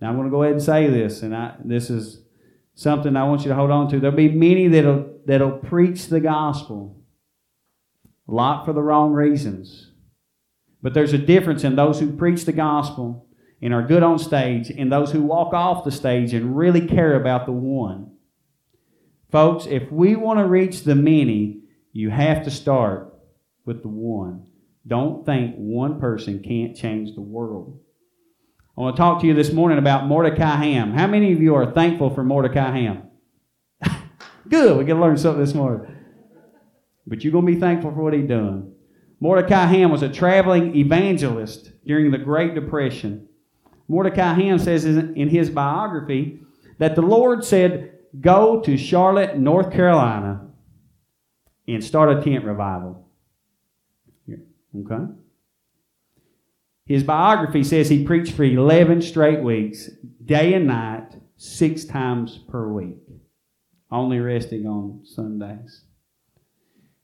Now, 0.00 0.08
I'm 0.08 0.16
going 0.16 0.26
to 0.26 0.32
go 0.32 0.42
ahead 0.42 0.54
and 0.54 0.62
say 0.62 0.88
this, 0.88 1.22
and 1.22 1.34
I, 1.34 1.54
this 1.64 1.88
is 1.88 2.22
something 2.74 3.16
I 3.16 3.24
want 3.24 3.42
you 3.42 3.48
to 3.48 3.54
hold 3.54 3.70
on 3.70 3.88
to. 3.90 4.00
There'll 4.00 4.16
be 4.16 4.28
many 4.28 4.66
that'll, 4.66 5.20
that'll 5.26 5.58
preach 5.58 6.08
the 6.08 6.18
gospel, 6.18 7.00
a 8.28 8.32
lot 8.32 8.64
for 8.64 8.72
the 8.72 8.82
wrong 8.82 9.12
reasons. 9.12 9.92
But 10.82 10.94
there's 10.94 11.12
a 11.12 11.18
difference 11.18 11.62
in 11.62 11.76
those 11.76 12.00
who 12.00 12.16
preach 12.16 12.44
the 12.44 12.52
gospel 12.52 13.28
and 13.60 13.72
are 13.72 13.86
good 13.86 14.02
on 14.02 14.18
stage 14.18 14.70
and 14.70 14.90
those 14.90 15.12
who 15.12 15.22
walk 15.22 15.54
off 15.54 15.84
the 15.84 15.92
stage 15.92 16.34
and 16.34 16.56
really 16.56 16.84
care 16.84 17.14
about 17.14 17.46
the 17.46 17.52
one. 17.52 18.10
Folks, 19.30 19.66
if 19.66 19.90
we 19.92 20.16
want 20.16 20.40
to 20.40 20.46
reach 20.46 20.82
the 20.82 20.96
many, 20.96 21.60
you 21.92 22.10
have 22.10 22.42
to 22.44 22.50
start 22.50 23.14
with 23.64 23.82
the 23.82 23.88
one. 23.88 24.46
Don't 24.86 25.24
think 25.24 25.54
one 25.56 26.00
person 26.00 26.42
can't 26.42 26.76
change 26.76 27.14
the 27.14 27.20
world. 27.20 27.78
I 28.76 28.80
want 28.80 28.96
to 28.96 29.00
talk 29.00 29.20
to 29.20 29.26
you 29.26 29.34
this 29.34 29.52
morning 29.52 29.78
about 29.78 30.06
Mordecai 30.06 30.56
Ham. 30.56 30.92
How 30.92 31.06
many 31.06 31.32
of 31.32 31.40
you 31.40 31.54
are 31.54 31.72
thankful 31.72 32.10
for 32.10 32.24
Mordecai 32.24 32.70
Ham? 32.78 33.02
Good, 34.48 34.76
we 34.78 34.84
can 34.84 35.00
learn 35.00 35.16
something 35.16 35.44
this 35.44 35.54
morning. 35.54 35.94
But 37.06 37.22
you're 37.22 37.32
going 37.32 37.46
to 37.46 37.52
be 37.52 37.60
thankful 37.60 37.92
for 37.92 38.02
what 38.02 38.14
he 38.14 38.22
done. 38.22 38.72
Mordecai 39.20 39.66
Ham 39.66 39.90
was 39.90 40.02
a 40.02 40.08
traveling 40.08 40.74
evangelist 40.74 41.70
during 41.86 42.10
the 42.10 42.18
Great 42.18 42.54
Depression. 42.54 43.28
Mordecai 43.86 44.32
Ham 44.34 44.58
says 44.58 44.84
in 44.84 45.28
his 45.28 45.50
biography 45.50 46.40
that 46.78 46.96
the 46.96 47.02
Lord 47.02 47.44
said, 47.44 47.98
Go 48.20 48.60
to 48.62 48.76
Charlotte, 48.76 49.38
North 49.38 49.70
Carolina, 49.70 50.48
and 51.68 51.84
start 51.84 52.16
a 52.16 52.22
tent 52.22 52.44
revival. 52.44 53.08
Okay? 54.78 55.12
His 56.86 57.04
biography 57.04 57.62
says 57.64 57.88
he 57.88 58.04
preached 58.04 58.34
for 58.34 58.44
11 58.44 59.02
straight 59.02 59.42
weeks, 59.42 59.90
day 60.24 60.54
and 60.54 60.66
night, 60.66 61.14
six 61.36 61.84
times 61.84 62.38
per 62.48 62.68
week, 62.68 62.98
only 63.90 64.18
resting 64.18 64.66
on 64.66 65.00
Sundays. 65.04 65.84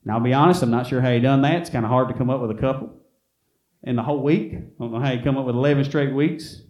Now, 0.03 0.15
I'll 0.15 0.23
be 0.23 0.33
honest, 0.33 0.63
I'm 0.63 0.71
not 0.71 0.87
sure 0.87 1.01
how 1.01 1.11
he 1.11 1.19
done 1.19 1.41
that. 1.43 1.61
It's 1.61 1.69
kind 1.69 1.85
of 1.85 1.91
hard 1.91 2.07
to 2.09 2.13
come 2.13 2.29
up 2.29 2.41
with 2.41 2.51
a 2.51 2.59
couple 2.59 2.93
in 3.83 3.95
the 3.95 4.03
whole 4.03 4.21
week. 4.21 4.53
I 4.53 4.59
don't 4.79 4.91
know 4.91 4.99
how 4.99 5.11
he 5.11 5.21
come 5.21 5.37
up 5.37 5.45
with 5.45 5.55
11 5.55 5.85
straight 5.85 6.13
weeks. 6.13 6.61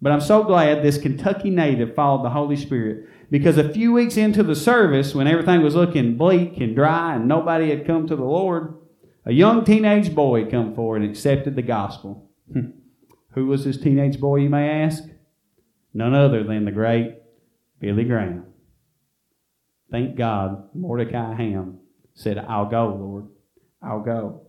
But 0.00 0.12
I'm 0.12 0.20
so 0.20 0.42
glad 0.44 0.82
this 0.82 0.98
Kentucky 0.98 1.50
native 1.50 1.94
followed 1.94 2.24
the 2.24 2.30
Holy 2.30 2.56
Spirit 2.56 3.08
because 3.30 3.56
a 3.56 3.68
few 3.72 3.92
weeks 3.92 4.16
into 4.16 4.42
the 4.42 4.54
service, 4.54 5.14
when 5.14 5.26
everything 5.26 5.62
was 5.62 5.74
looking 5.74 6.16
bleak 6.16 6.58
and 6.58 6.76
dry 6.76 7.14
and 7.14 7.26
nobody 7.26 7.70
had 7.70 7.86
come 7.86 8.06
to 8.06 8.16
the 8.16 8.24
Lord, 8.24 8.74
a 9.26 9.32
young 9.32 9.64
teenage 9.64 10.14
boy 10.14 10.48
come 10.48 10.74
forward 10.74 11.02
and 11.02 11.10
accepted 11.10 11.56
the 11.56 11.62
gospel. 11.62 12.30
Hmm. 12.52 12.70
Who 13.32 13.46
was 13.46 13.64
this 13.64 13.76
teenage 13.76 14.18
boy, 14.18 14.36
you 14.36 14.48
may 14.48 14.84
ask? 14.84 15.04
None 15.92 16.14
other 16.14 16.44
than 16.44 16.64
the 16.64 16.70
great 16.70 17.16
Billy 17.80 18.04
Graham. 18.04 18.44
Thank 19.90 20.16
God, 20.16 20.68
Mordecai 20.74 21.34
Ham 21.34 21.78
said, 22.14 22.38
I'll 22.38 22.66
go, 22.66 22.96
Lord. 22.98 23.26
I'll 23.82 24.00
go. 24.00 24.46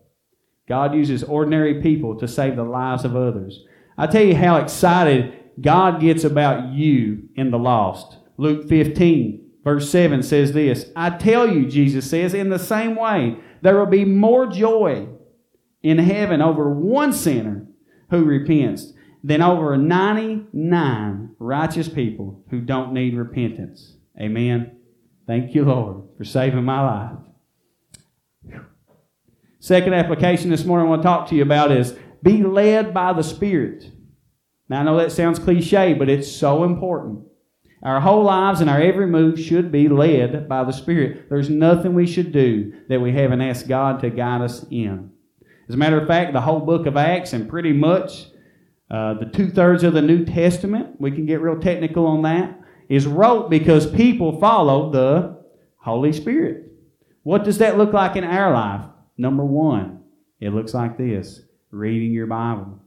God 0.67 0.93
uses 0.93 1.23
ordinary 1.23 1.81
people 1.81 2.15
to 2.17 2.27
save 2.27 2.55
the 2.55 2.63
lives 2.63 3.05
of 3.05 3.15
others. 3.15 3.63
I 3.97 4.07
tell 4.07 4.23
you 4.23 4.35
how 4.35 4.57
excited 4.57 5.33
God 5.59 5.99
gets 5.99 6.23
about 6.23 6.73
you 6.73 7.29
and 7.35 7.51
the 7.51 7.57
lost. 7.57 8.17
Luke 8.37 8.67
15, 8.67 9.51
verse 9.63 9.89
7 9.89 10.21
says 10.23 10.53
this 10.53 10.91
I 10.95 11.11
tell 11.11 11.49
you, 11.51 11.67
Jesus 11.67 12.09
says, 12.09 12.33
in 12.33 12.49
the 12.49 12.59
same 12.59 12.95
way, 12.95 13.37
there 13.61 13.77
will 13.77 13.85
be 13.85 14.05
more 14.05 14.47
joy 14.47 15.07
in 15.81 15.97
heaven 15.97 16.41
over 16.41 16.69
one 16.69 17.13
sinner 17.13 17.67
who 18.09 18.23
repents 18.23 18.93
than 19.23 19.41
over 19.41 19.77
99 19.77 21.35
righteous 21.39 21.89
people 21.89 22.43
who 22.49 22.61
don't 22.61 22.93
need 22.93 23.15
repentance. 23.15 23.95
Amen. 24.19 24.77
Thank 25.25 25.53
you, 25.53 25.65
Lord, 25.65 26.03
for 26.17 26.23
saving 26.23 26.63
my 26.63 26.81
life. 26.81 28.61
Second 29.59 29.93
application 29.93 30.49
this 30.49 30.63
morning 30.63 30.87
I 30.87 30.89
want 30.89 31.01
to 31.01 31.07
talk 31.07 31.27
to 31.29 31.35
you 31.35 31.41
about 31.41 31.71
is 31.71 31.97
be 32.23 32.43
led 32.43 32.93
by 32.93 33.13
the 33.13 33.23
Spirit. 33.23 33.91
Now, 34.69 34.79
I 34.79 34.83
know 34.83 34.97
that 34.97 35.11
sounds 35.11 35.39
cliche, 35.39 35.93
but 35.93 36.09
it's 36.09 36.31
so 36.31 36.63
important. 36.63 37.25
Our 37.83 37.99
whole 37.99 38.23
lives 38.23 38.59
and 38.61 38.69
our 38.69 38.81
every 38.81 39.05
move 39.05 39.39
should 39.39 39.71
be 39.71 39.87
led 39.87 40.49
by 40.49 40.63
the 40.63 40.71
Spirit. 40.71 41.29
There's 41.29 41.49
nothing 41.49 41.93
we 41.93 42.07
should 42.07 42.31
do 42.31 42.73
that 42.89 43.01
we 43.01 43.11
haven't 43.11 43.41
asked 43.41 43.67
God 43.67 43.99
to 44.01 44.09
guide 44.09 44.41
us 44.41 44.65
in. 44.71 45.11
As 45.69 45.75
a 45.75 45.77
matter 45.77 45.99
of 45.99 46.07
fact, 46.07 46.33
the 46.33 46.41
whole 46.41 46.61
book 46.61 46.87
of 46.87 46.97
Acts 46.97 47.33
and 47.33 47.49
pretty 47.49 47.73
much 47.73 48.27
uh, 48.89 49.15
the 49.15 49.25
two 49.25 49.49
thirds 49.49 49.83
of 49.83 49.93
the 49.93 50.01
New 50.01 50.25
Testament, 50.25 50.99
we 50.99 51.11
can 51.11 51.25
get 51.25 51.41
real 51.41 51.59
technical 51.59 52.05
on 52.07 52.23
that, 52.23 52.59
is 52.89 53.05
wrote 53.05 53.49
because 53.49 53.85
people 53.91 54.39
follow 54.39 54.91
the 54.91 55.43
Holy 55.77 56.13
Spirit. 56.13 56.71
What 57.23 57.43
does 57.43 57.57
that 57.57 57.77
look 57.77 57.93
like 57.93 58.15
in 58.15 58.23
our 58.23 58.53
life? 58.53 58.85
Number 59.17 59.43
one, 59.43 60.03
it 60.39 60.53
looks 60.53 60.73
like 60.73 60.97
this 60.97 61.41
reading 61.69 62.13
your 62.13 62.27
Bible. 62.27 62.79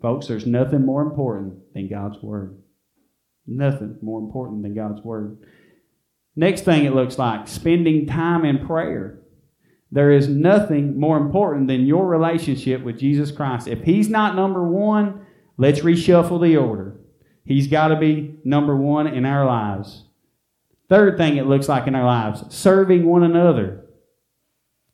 Folks, 0.00 0.28
there's 0.28 0.46
nothing 0.46 0.86
more 0.86 1.02
important 1.02 1.74
than 1.74 1.88
God's 1.88 2.22
Word. 2.22 2.56
Nothing 3.48 3.96
more 4.02 4.20
important 4.20 4.62
than 4.62 4.74
God's 4.74 5.02
Word. 5.02 5.38
Next 6.36 6.62
thing 6.62 6.84
it 6.84 6.94
looks 6.94 7.18
like 7.18 7.48
spending 7.48 8.06
time 8.06 8.44
in 8.44 8.66
prayer. 8.66 9.18
There 9.90 10.12
is 10.12 10.28
nothing 10.28 11.00
more 11.00 11.16
important 11.16 11.66
than 11.66 11.86
your 11.86 12.06
relationship 12.06 12.82
with 12.82 12.98
Jesus 12.98 13.32
Christ. 13.32 13.66
If 13.66 13.82
He's 13.82 14.10
not 14.10 14.36
number 14.36 14.62
one, 14.62 15.26
let's 15.56 15.80
reshuffle 15.80 16.42
the 16.42 16.58
order. 16.58 17.00
He's 17.44 17.66
got 17.68 17.88
to 17.88 17.96
be 17.96 18.36
number 18.44 18.76
one 18.76 19.06
in 19.06 19.24
our 19.24 19.46
lives. 19.46 20.04
Third 20.90 21.16
thing 21.16 21.38
it 21.38 21.46
looks 21.46 21.68
like 21.68 21.86
in 21.86 21.94
our 21.94 22.04
lives 22.04 22.44
serving 22.54 23.06
one 23.06 23.22
another. 23.22 23.86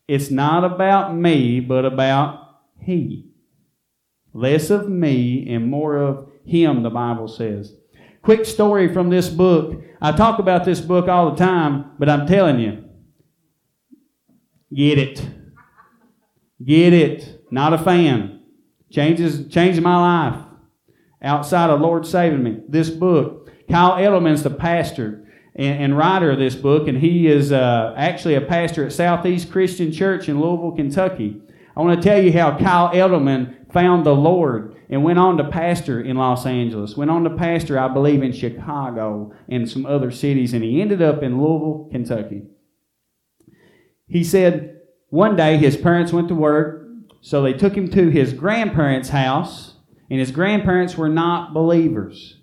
It's 0.06 0.30
not 0.30 0.64
about 0.64 1.16
me, 1.16 1.58
but 1.58 1.84
about 1.84 2.60
He. 2.78 3.32
Less 4.32 4.70
of 4.70 4.88
me 4.88 5.52
and 5.52 5.68
more 5.68 5.96
of 5.96 6.28
Him, 6.44 6.84
the 6.84 6.90
Bible 6.90 7.26
says. 7.26 7.74
Quick 8.24 8.46
story 8.46 8.90
from 8.90 9.10
this 9.10 9.28
book. 9.28 9.82
I 10.00 10.10
talk 10.12 10.38
about 10.38 10.64
this 10.64 10.80
book 10.80 11.08
all 11.08 11.30
the 11.30 11.36
time, 11.36 11.90
but 11.98 12.08
I'm 12.08 12.26
telling 12.26 12.58
you, 12.58 12.82
get 14.74 14.98
it. 14.98 15.22
Get 16.64 16.94
it. 16.94 17.44
Not 17.50 17.74
a 17.74 17.78
fan. 17.78 18.40
Changes 18.90 19.52
changed 19.52 19.82
my 19.82 19.96
life. 19.96 20.42
Outside 21.22 21.68
of 21.68 21.82
Lord 21.82 22.06
saving 22.06 22.42
me. 22.42 22.62
This 22.66 22.88
book. 22.88 23.50
Kyle 23.70 23.92
Idleman's 23.92 24.42
the 24.42 24.50
pastor 24.50 25.26
and, 25.54 25.84
and 25.84 25.98
writer 25.98 26.30
of 26.30 26.38
this 26.38 26.54
book, 26.54 26.88
and 26.88 26.96
he 26.96 27.26
is 27.26 27.52
uh, 27.52 27.92
actually 27.94 28.36
a 28.36 28.40
pastor 28.40 28.86
at 28.86 28.92
Southeast 28.94 29.50
Christian 29.50 29.92
Church 29.92 30.30
in 30.30 30.40
Louisville, 30.40 30.72
Kentucky. 30.72 31.42
I 31.76 31.80
want 31.80 32.00
to 32.00 32.08
tell 32.08 32.22
you 32.22 32.32
how 32.32 32.56
Kyle 32.58 32.94
Idleman 32.94 33.72
found 33.72 34.06
the 34.06 34.14
Lord 34.14 34.76
and 34.88 35.02
went 35.02 35.18
on 35.18 35.36
to 35.38 35.44
pastor 35.44 36.00
in 36.00 36.16
Los 36.16 36.46
Angeles, 36.46 36.96
went 36.96 37.10
on 37.10 37.24
to 37.24 37.30
pastor, 37.30 37.78
I 37.78 37.88
believe, 37.88 38.22
in 38.22 38.32
Chicago 38.32 39.32
and 39.48 39.68
some 39.68 39.84
other 39.84 40.10
cities, 40.10 40.52
and 40.52 40.62
he 40.62 40.80
ended 40.80 41.02
up 41.02 41.22
in 41.22 41.40
Louisville, 41.40 41.88
Kentucky. 41.90 42.42
He 44.06 44.22
said 44.22 44.80
one 45.08 45.34
day 45.36 45.56
his 45.56 45.76
parents 45.76 46.12
went 46.12 46.28
to 46.28 46.34
work, 46.34 46.86
so 47.20 47.42
they 47.42 47.54
took 47.54 47.74
him 47.74 47.90
to 47.90 48.10
his 48.10 48.32
grandparents' 48.32 49.08
house, 49.08 49.74
and 50.10 50.20
his 50.20 50.30
grandparents 50.30 50.96
were 50.96 51.08
not 51.08 51.54
believers. 51.54 52.38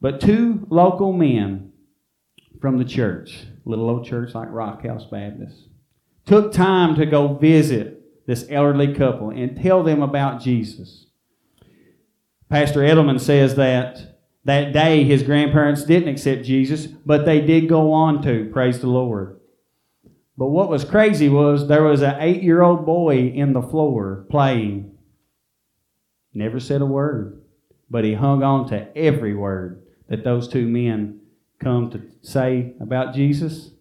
But 0.00 0.20
two 0.20 0.66
local 0.70 1.12
men 1.12 1.72
from 2.60 2.78
the 2.78 2.84
church, 2.84 3.46
little 3.64 3.90
old 3.90 4.06
church 4.06 4.34
like 4.34 4.50
Rock 4.50 4.84
House 4.84 5.06
Baptist, 5.10 5.69
took 6.30 6.52
time 6.52 6.94
to 6.94 7.04
go 7.04 7.34
visit 7.34 8.24
this 8.24 8.46
elderly 8.48 8.94
couple 8.94 9.30
and 9.30 9.60
tell 9.60 9.82
them 9.82 10.00
about 10.00 10.40
Jesus. 10.40 11.06
Pastor 12.48 12.84
Idleman 12.84 13.18
says 13.18 13.56
that 13.56 14.20
that 14.44 14.72
day 14.72 15.02
his 15.02 15.24
grandparents 15.24 15.82
didn't 15.82 16.08
accept 16.08 16.44
Jesus, 16.44 16.86
but 16.86 17.24
they 17.24 17.40
did 17.40 17.68
go 17.68 17.90
on 17.90 18.22
to, 18.22 18.48
praise 18.52 18.78
the 18.78 18.86
Lord. 18.86 19.40
But 20.38 20.50
what 20.50 20.70
was 20.70 20.84
crazy 20.84 21.28
was 21.28 21.66
there 21.66 21.82
was 21.82 22.00
an 22.00 22.14
eight 22.20 22.44
year 22.44 22.62
old 22.62 22.86
boy 22.86 23.26
in 23.26 23.52
the 23.52 23.60
floor 23.60 24.24
playing. 24.30 24.96
Never 26.32 26.60
said 26.60 26.80
a 26.80 26.86
word, 26.86 27.42
but 27.90 28.04
he 28.04 28.14
hung 28.14 28.44
on 28.44 28.68
to 28.68 28.96
every 28.96 29.34
word 29.34 29.82
that 30.08 30.22
those 30.22 30.46
two 30.46 30.68
men 30.68 31.22
come 31.58 31.90
to 31.90 32.02
say 32.22 32.74
about 32.78 33.16
Jesus. 33.16 33.72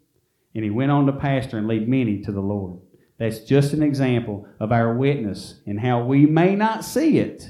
And 0.56 0.64
he 0.64 0.70
went 0.70 0.92
on 0.92 1.06
to 1.06 1.14
pastor 1.14 1.58
and 1.58 1.68
lead 1.68 1.88
many 1.88 2.22
to 2.22 2.32
the 2.32 2.42
Lord. 2.42 2.80
That's 3.18 3.40
just 3.40 3.74
an 3.74 3.84
example 3.84 4.48
of 4.60 4.72
our 4.72 4.96
witness 4.96 5.60
and 5.66 5.80
how 5.80 6.04
we 6.04 6.26
may 6.26 6.56
not 6.56 6.86
see 6.86 7.20
it, 7.20 7.48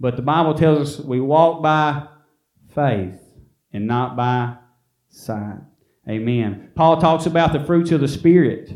but 0.00 0.16
the 0.16 0.22
Bible 0.22 0.54
tells 0.54 0.98
us 0.98 1.04
we 1.04 1.20
walk 1.20 1.62
by 1.62 2.08
faith 2.74 3.20
and 3.72 3.86
not 3.86 4.16
by 4.16 4.56
sight. 5.10 5.58
Amen. 6.08 6.70
Paul 6.74 7.00
talks 7.00 7.26
about 7.26 7.52
the 7.52 7.64
fruits 7.64 7.90
of 7.90 8.00
the 8.00 8.08
Spirit 8.08 8.72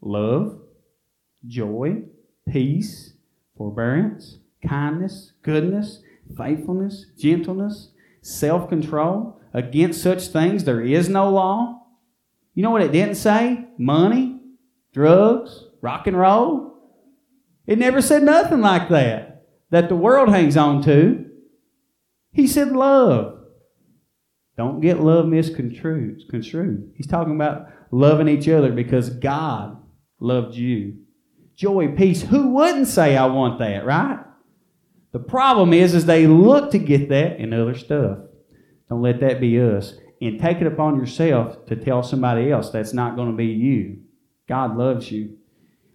love, 0.00 0.60
joy, 1.46 2.02
peace, 2.50 3.14
forbearance, 3.56 4.38
kindness, 4.66 5.32
goodness, 5.42 6.02
faithfulness, 6.36 7.06
gentleness, 7.16 7.92
self 8.20 8.68
control. 8.68 9.40
Against 9.54 10.02
such 10.02 10.26
things 10.26 10.64
there 10.64 10.80
is 10.80 11.08
no 11.08 11.30
law. 11.30 11.77
You 12.58 12.64
know 12.64 12.70
what 12.70 12.82
it 12.82 12.90
didn't 12.90 13.14
say? 13.14 13.66
Money, 13.78 14.40
drugs, 14.92 15.62
rock 15.80 16.08
and 16.08 16.18
roll. 16.18 16.72
It 17.68 17.78
never 17.78 18.02
said 18.02 18.24
nothing 18.24 18.62
like 18.62 18.88
that 18.88 19.44
that 19.70 19.88
the 19.88 19.94
world 19.94 20.28
hangs 20.28 20.56
on 20.56 20.82
to. 20.82 21.24
He 22.32 22.48
said 22.48 22.72
love. 22.72 23.44
Don't 24.56 24.80
get 24.80 24.98
love 24.98 25.26
misconstrued. 25.26 26.22
Construed. 26.28 26.94
He's 26.96 27.06
talking 27.06 27.36
about 27.36 27.68
loving 27.92 28.26
each 28.26 28.48
other 28.48 28.72
because 28.72 29.08
God 29.08 29.80
loved 30.18 30.56
you. 30.56 30.96
Joy, 31.54 31.94
peace. 31.94 32.22
Who 32.22 32.54
wouldn't 32.54 32.88
say 32.88 33.16
I 33.16 33.26
want 33.26 33.60
that, 33.60 33.86
right? 33.86 34.18
The 35.12 35.20
problem 35.20 35.72
is, 35.72 35.94
is 35.94 36.06
they 36.06 36.26
look 36.26 36.72
to 36.72 36.78
get 36.80 37.08
that 37.10 37.38
in 37.38 37.52
other 37.52 37.78
stuff. 37.78 38.18
Don't 38.88 39.02
let 39.02 39.20
that 39.20 39.40
be 39.40 39.60
us. 39.60 39.94
And 40.20 40.40
take 40.40 40.60
it 40.60 40.66
upon 40.66 40.98
yourself 40.98 41.66
to 41.66 41.76
tell 41.76 42.02
somebody 42.02 42.50
else 42.50 42.70
that's 42.70 42.92
not 42.92 43.14
going 43.14 43.30
to 43.30 43.36
be 43.36 43.46
you. 43.46 43.98
God 44.48 44.76
loves 44.76 45.12
you. 45.12 45.38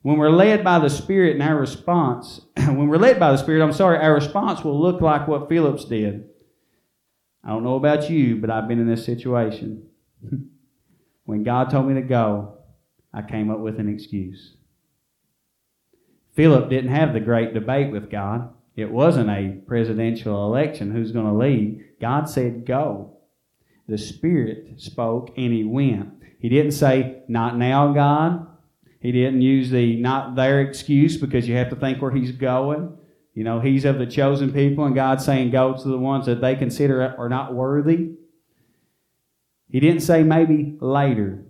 When 0.02 0.18
we're 0.18 0.30
led 0.30 0.64
by 0.64 0.80
the 0.80 0.90
Spirit 0.90 1.34
and 1.34 1.44
our 1.44 1.58
response, 1.58 2.42
when 2.56 2.88
we're 2.88 2.98
led 2.98 3.20
by 3.20 3.32
the 3.32 3.38
Spirit, 3.38 3.64
I'm 3.64 3.74
sorry, 3.74 3.98
our 3.98 4.14
response 4.14 4.64
will 4.64 4.80
look 4.80 5.02
like 5.02 5.28
what 5.28 5.50
Philip's 5.50 5.86
did. 5.86 6.30
I 7.44 7.50
don't 7.50 7.64
know 7.64 7.76
about 7.76 8.10
you, 8.10 8.38
but 8.38 8.50
I've 8.50 8.68
been 8.68 8.80
in 8.80 8.88
this 8.88 9.06
situation. 9.06 9.88
when 11.26 11.44
God 11.44 11.70
told 11.70 11.88
me 11.88 11.96
to 11.96 12.02
go, 12.02 12.58
I 13.14 13.22
came 13.22 13.52
up 13.52 13.60
with 13.60 13.80
an 13.80 13.90
excuse. 13.90 14.56
Philip 16.34 16.70
didn't 16.70 16.92
have 16.92 17.14
the 17.14 17.20
great 17.20 17.54
debate 17.54 17.92
with 17.92 18.10
God. 18.10 18.54
It 18.76 18.92
wasn't 18.92 19.30
a 19.30 19.62
presidential 19.68 20.46
election 20.46 20.92
who's 20.92 21.12
going 21.12 21.28
to 21.28 21.34
lead. 21.34 21.86
God 22.02 22.28
said, 22.28 22.66
Go. 22.66 23.18
The 23.88 23.98
Spirit 23.98 24.80
spoke 24.82 25.34
and 25.38 25.52
he 25.52 25.64
went. 25.64 26.22
He 26.40 26.50
didn't 26.50 26.72
say, 26.72 27.24
Not 27.28 27.58
now, 27.58 27.94
God. 27.94 28.48
He 29.00 29.12
didn't 29.12 29.42
use 29.42 29.70
the 29.70 29.98
not 29.98 30.36
there 30.36 30.62
excuse 30.62 31.18
because 31.18 31.48
you 31.48 31.56
have 31.56 31.70
to 31.70 31.76
think 31.76 32.02
where 32.02 32.12
he's 32.12 32.32
going. 32.32 32.98
You 33.34 33.44
know, 33.44 33.60
he's 33.60 33.84
of 33.84 33.98
the 33.98 34.06
chosen 34.06 34.54
people, 34.54 34.86
and 34.86 34.96
God's 34.96 35.26
saying, 35.26 35.52
Go 35.52 35.74
to 35.74 35.88
the 35.88 35.98
ones 35.98 36.26
that 36.28 36.40
they 36.42 36.56
consider 36.56 37.16
are 37.18 37.30
not 37.30 37.54
worthy. 37.54 38.12
He 39.70 39.80
didn't 39.80 40.02
say 40.02 40.24
maybe 40.24 40.78
later. 40.80 41.46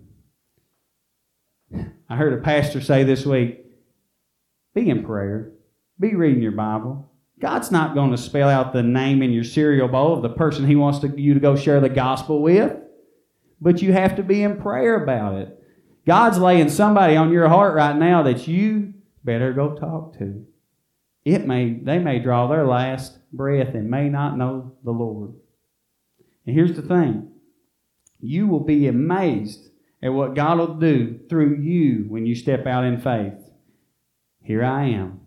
I 2.08 2.16
heard 2.16 2.32
a 2.32 2.42
pastor 2.42 2.80
say 2.80 3.04
this 3.04 3.26
week 3.26 3.60
be 4.74 4.88
in 4.88 5.04
prayer, 5.04 5.52
be 6.00 6.14
reading 6.14 6.42
your 6.42 6.52
Bible, 6.52 7.10
God's 7.44 7.70
not 7.70 7.94
going 7.94 8.10
to 8.10 8.16
spell 8.16 8.48
out 8.48 8.72
the 8.72 8.82
name 8.82 9.22
in 9.22 9.30
your 9.30 9.44
cereal 9.44 9.86
bowl 9.86 10.14
of 10.14 10.22
the 10.22 10.30
person 10.30 10.66
He 10.66 10.76
wants 10.76 11.00
to, 11.00 11.08
you 11.08 11.34
to 11.34 11.40
go 11.40 11.56
share 11.56 11.78
the 11.78 11.90
gospel 11.90 12.40
with, 12.40 12.74
but 13.60 13.82
you 13.82 13.92
have 13.92 14.16
to 14.16 14.22
be 14.22 14.42
in 14.42 14.58
prayer 14.58 15.02
about 15.02 15.34
it. 15.34 15.62
God's 16.06 16.38
laying 16.38 16.70
somebody 16.70 17.16
on 17.16 17.30
your 17.30 17.48
heart 17.48 17.74
right 17.74 17.94
now 17.94 18.22
that 18.22 18.48
you 18.48 18.94
better 19.24 19.52
go 19.52 19.74
talk 19.74 20.16
to. 20.20 20.46
It 21.26 21.46
may 21.46 21.74
they 21.74 21.98
may 21.98 22.18
draw 22.18 22.46
their 22.46 22.66
last 22.66 23.18
breath 23.30 23.74
and 23.74 23.90
may 23.90 24.08
not 24.08 24.38
know 24.38 24.72
the 24.82 24.92
Lord. 24.92 25.34
And 26.46 26.56
here's 26.56 26.72
the 26.72 26.80
thing. 26.80 27.30
You 28.20 28.46
will 28.46 28.64
be 28.64 28.86
amazed 28.86 29.68
at 30.02 30.14
what 30.14 30.34
God 30.34 30.56
will 30.56 30.76
do 30.76 31.20
through 31.28 31.58
you 31.60 32.06
when 32.08 32.24
you 32.24 32.34
step 32.34 32.66
out 32.66 32.84
in 32.84 33.02
faith. 33.02 33.34
Here 34.42 34.64
I 34.64 34.86
am. 34.86 35.20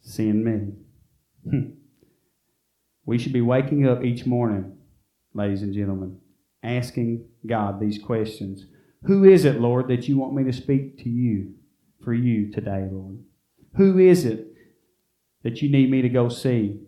Send 0.00 0.44
me. 0.44 0.72
Hmm. 1.48 1.70
We 3.04 3.18
should 3.18 3.32
be 3.32 3.40
waking 3.40 3.88
up 3.88 4.04
each 4.04 4.26
morning, 4.26 4.76
ladies 5.34 5.62
and 5.62 5.74
gentlemen, 5.74 6.18
asking 6.62 7.24
God 7.46 7.80
these 7.80 7.98
questions. 7.98 8.66
Who 9.04 9.24
is 9.24 9.44
it, 9.44 9.60
Lord, 9.60 9.88
that 9.88 10.08
you 10.08 10.18
want 10.18 10.34
me 10.34 10.44
to 10.44 10.52
speak 10.52 10.98
to 11.02 11.08
you 11.08 11.54
for 12.04 12.12
you 12.12 12.52
today, 12.52 12.86
Lord? 12.90 13.18
Who 13.76 13.98
is 13.98 14.24
it 14.24 14.46
that 15.42 15.62
you 15.62 15.70
need 15.70 15.90
me 15.90 16.02
to 16.02 16.08
go 16.08 16.28
see? 16.28 16.80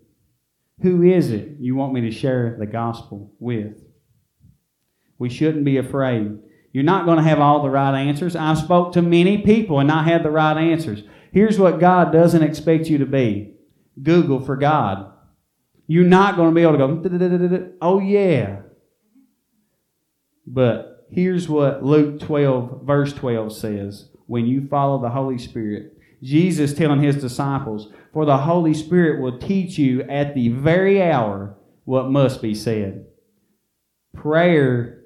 Who 0.83 1.03
is 1.03 1.31
it 1.31 1.57
you 1.59 1.75
want 1.75 1.93
me 1.93 2.03
to 2.03 2.11
share 2.11 2.57
the 2.59 2.67
gospel 2.67 3.33
with? 3.39 3.83
We 5.19 5.31
shouldn't 5.31 5.65
be 5.65 5.79
afraid. 5.79 6.39
You're 6.73 6.85
not 6.85 7.05
going 7.05 7.19
to 7.19 7.25
have 7.25 7.39
all 7.41 7.63
the 7.63 7.71
right 7.71 7.99
answers. 7.99 8.35
I 8.35 8.55
spoke 8.55 8.93
to 8.95 9.03
many 9.03 9.39
people 9.39 9.79
and 9.79 9.89
not 9.89 10.07
had 10.07 10.23
the 10.23 10.31
right 10.31 10.57
answers. 10.57 11.05
Here's 11.33 11.59
what 11.59 11.81
God 11.81 12.13
doesn't 12.13 12.43
expect 12.43 12.89
you 12.89 12.99
to 12.99 13.07
be 13.07 13.55
Google 14.01 14.41
for 14.41 14.57
God. 14.57 15.13
You're 15.87 16.05
not 16.05 16.37
going 16.37 16.51
to 16.51 16.55
be 16.55 16.63
able 16.63 16.99
to 16.99 17.49
go, 17.49 17.73
oh 17.83 17.99
yeah. 17.99 18.61
But 20.47 21.07
here's 21.11 21.49
what 21.49 21.85
Luke 21.85 22.21
12, 22.21 22.83
verse 22.85 23.13
12 23.13 23.53
says 23.53 24.09
when 24.27 24.47
you 24.47 24.67
follow 24.69 25.01
the 25.01 25.11
Holy 25.11 25.39
Spirit. 25.39 25.99
Jesus 26.23 26.73
telling 26.73 27.03
his 27.03 27.21
disciples, 27.21 27.89
For 28.13 28.25
the 28.25 28.39
Holy 28.39 28.75
Spirit 28.75 29.21
will 29.21 29.39
teach 29.39 29.77
you 29.77 30.03
at 30.03 30.35
the 30.35 30.49
very 30.49 31.03
hour 31.03 31.57
what 31.85 32.11
must 32.11 32.41
be 32.41 32.55
said. 32.55 33.07
Prayer 34.15 35.03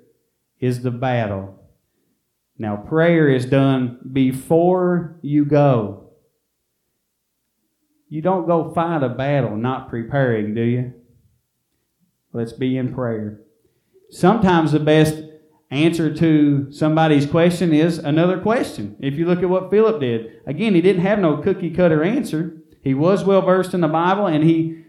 is 0.61 0.83
the 0.83 0.90
battle. 0.90 1.59
Now, 2.59 2.77
prayer 2.77 3.29
is 3.29 3.46
done 3.46 3.99
before 4.12 5.18
you 5.22 5.44
go. 5.44 6.06
You 8.09 8.23
don't 8.23 8.47
go 8.47 8.73
fight 8.73 9.03
a 9.03 9.09
battle 9.09 9.57
not 9.57 9.88
preparing, 9.88 10.55
do 10.55 10.62
you? 10.62 10.92
Let's 12.33 12.53
be 12.53 12.77
in 12.77 12.95
prayer. 12.95 13.40
Sometimes 14.11 14.73
the 14.73 14.81
best 14.81 15.23
answer 15.71 16.14
to 16.14 16.71
somebody's 16.71 17.27
question 17.27 17.73
is 17.73 17.99
another 17.99 18.38
question. 18.38 18.97
If 19.01 19.14
you 19.14 19.27
look 19.27 19.42
at 19.42 19.49
what 19.49 19.71
Philip 19.71 20.01
did, 20.01 20.40
again, 20.47 20.75
he 20.75 20.81
didn't 20.81 21.03
have 21.03 21.19
no 21.19 21.38
cookie 21.38 21.71
cutter 21.71 22.05
answer. 22.05 22.62
He 22.83 22.95
was 22.95 23.25
well 23.25 23.42
versed 23.42 23.75
in 23.75 23.81
the 23.81 23.88
Bible, 23.88 24.27
and 24.27 24.45
he 24.45 24.85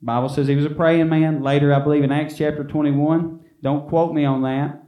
Bible 0.00 0.28
says 0.28 0.48
he 0.48 0.56
was 0.56 0.64
a 0.64 0.70
praying 0.70 1.08
man. 1.08 1.42
Later, 1.42 1.72
I 1.72 1.78
believe 1.78 2.02
in 2.02 2.10
Acts 2.10 2.36
chapter 2.36 2.64
21. 2.64 3.38
Don't 3.62 3.88
quote 3.88 4.12
me 4.12 4.24
on 4.24 4.42
that. 4.42 4.82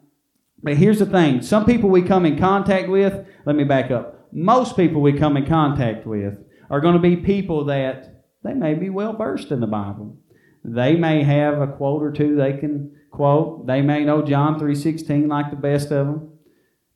But 0.60 0.76
here's 0.76 0.98
the 0.98 1.06
thing 1.06 1.42
some 1.42 1.64
people 1.64 1.88
we 1.90 2.02
come 2.02 2.26
in 2.26 2.36
contact 2.36 2.88
with, 2.88 3.24
let 3.46 3.54
me 3.54 3.62
back 3.62 3.92
up. 3.92 4.26
Most 4.32 4.76
people 4.76 5.00
we 5.00 5.12
come 5.12 5.36
in 5.36 5.46
contact 5.46 6.06
with 6.06 6.38
are 6.70 6.80
going 6.80 6.94
to 6.94 7.00
be 7.00 7.16
people 7.16 7.66
that 7.66 8.24
they 8.42 8.54
may 8.54 8.74
be 8.74 8.90
well 8.90 9.16
versed 9.16 9.50
in 9.50 9.60
the 9.60 9.66
Bible. 9.66 10.16
They 10.64 10.96
may 10.96 11.22
have 11.22 11.60
a 11.60 11.66
quote 11.66 12.02
or 12.02 12.12
two 12.12 12.36
they 12.36 12.54
can 12.54 12.96
quote. 13.10 13.66
They 13.66 13.82
may 13.82 14.04
know 14.04 14.22
John 14.22 14.58
3:16 14.58 15.28
like 15.28 15.50
the 15.50 15.56
best 15.56 15.90
of 15.90 16.06
them. 16.06 16.30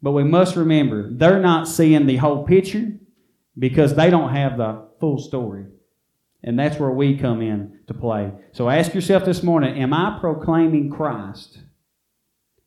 But 0.01 0.13
we 0.13 0.25
must 0.25 0.57
remember, 0.57 1.11
they're 1.13 1.41
not 1.41 1.67
seeing 1.67 2.07
the 2.07 2.17
whole 2.17 2.45
picture 2.45 2.93
because 3.59 3.95
they 3.95 4.11
don't 4.11 4.31
have 4.31 4.57
the 4.57 4.85
full 5.01 5.19
story. 5.19 5.67
And 6.43 6.59
that's 6.59 6.79
where 6.79 6.91
we 6.91 7.19
come 7.19 7.43
in 7.43 7.81
to 7.89 7.95
play. 7.95 8.33
So 8.53 8.69
ask 8.69 8.95
yourself 8.95 9.25
this 9.25 9.43
morning, 9.43 9.77
am 9.77 9.93
I 9.93 10.19
proclaiming 10.21 10.91
Christ? 10.91 11.59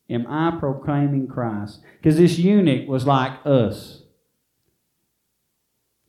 Am 0.09 0.27
I 0.27 0.57
proclaiming 0.59 1.27
Christ? 1.27 1.79
Because 1.97 2.17
this 2.17 2.37
eunuch 2.37 2.89
was 2.89 3.07
like 3.07 3.31
us 3.45 4.03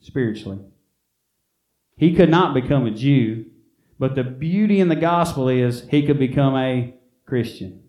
spiritually. 0.01 0.59
He 2.03 2.13
could 2.13 2.31
not 2.31 2.53
become 2.53 2.85
a 2.85 2.91
Jew, 2.91 3.45
but 3.97 4.17
the 4.17 4.25
beauty 4.25 4.81
in 4.81 4.89
the 4.89 4.97
gospel 4.97 5.49
is 5.49 5.87
he 5.89 6.05
could 6.05 6.19
become 6.19 6.57
a 6.57 6.97
Christian. 7.27 7.85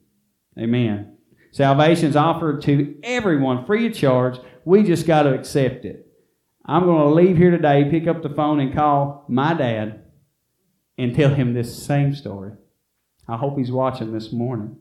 Amen. 0.56 1.18
Salvation 1.52 2.10
is 2.10 2.16
offered 2.16 2.62
to 2.62 2.96
everyone 3.02 3.66
free 3.66 3.88
of 3.88 3.96
charge. 3.96 4.38
We 4.66 4.84
just 4.84 5.08
got 5.08 5.24
to 5.24 5.34
accept 5.34 5.84
it. 5.84 6.06
I'm 6.64 6.84
going 6.84 7.08
to 7.08 7.16
leave 7.16 7.38
here 7.38 7.50
today, 7.50 7.90
pick 7.90 8.06
up 8.06 8.22
the 8.22 8.30
phone, 8.30 8.60
and 8.60 8.72
call 8.72 9.26
my 9.28 9.56
dad 9.56 10.04
and 10.96 11.16
tell 11.16 11.34
him 11.34 11.56
this 11.56 11.84
same 11.84 12.14
story. 12.14 12.52
I 13.28 13.38
hope 13.38 13.58
he's 13.58 13.72
watching 13.72 14.14
this 14.14 14.32
morning. 14.32 14.78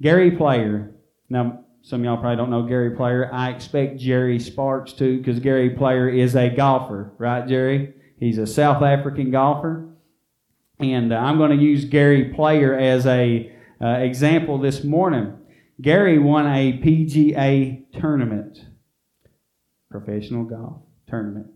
Gary 0.00 0.32
Player. 0.32 0.96
Now, 1.28 1.61
some 1.82 2.00
of 2.00 2.04
y'all 2.04 2.16
probably 2.16 2.36
don't 2.36 2.50
know 2.50 2.62
Gary 2.62 2.94
Player. 2.94 3.28
I 3.32 3.50
expect 3.50 3.98
Jerry 3.98 4.38
Sparks 4.38 4.92
to, 4.94 5.18
because 5.18 5.40
Gary 5.40 5.70
Player 5.70 6.08
is 6.08 6.36
a 6.36 6.48
golfer, 6.48 7.12
right, 7.18 7.46
Jerry? 7.46 7.94
He's 8.18 8.38
a 8.38 8.46
South 8.46 8.82
African 8.82 9.32
golfer. 9.32 9.88
And 10.78 11.12
uh, 11.12 11.16
I'm 11.16 11.38
going 11.38 11.50
to 11.50 11.62
use 11.62 11.84
Gary 11.84 12.32
Player 12.34 12.78
as 12.78 13.04
a 13.06 13.52
uh, 13.80 13.86
example 13.86 14.58
this 14.58 14.84
morning. 14.84 15.36
Gary 15.80 16.20
won 16.20 16.46
a 16.46 16.78
PGA 16.78 17.84
tournament, 18.00 18.64
professional 19.90 20.44
golf 20.44 20.82
tournament. 21.08 21.48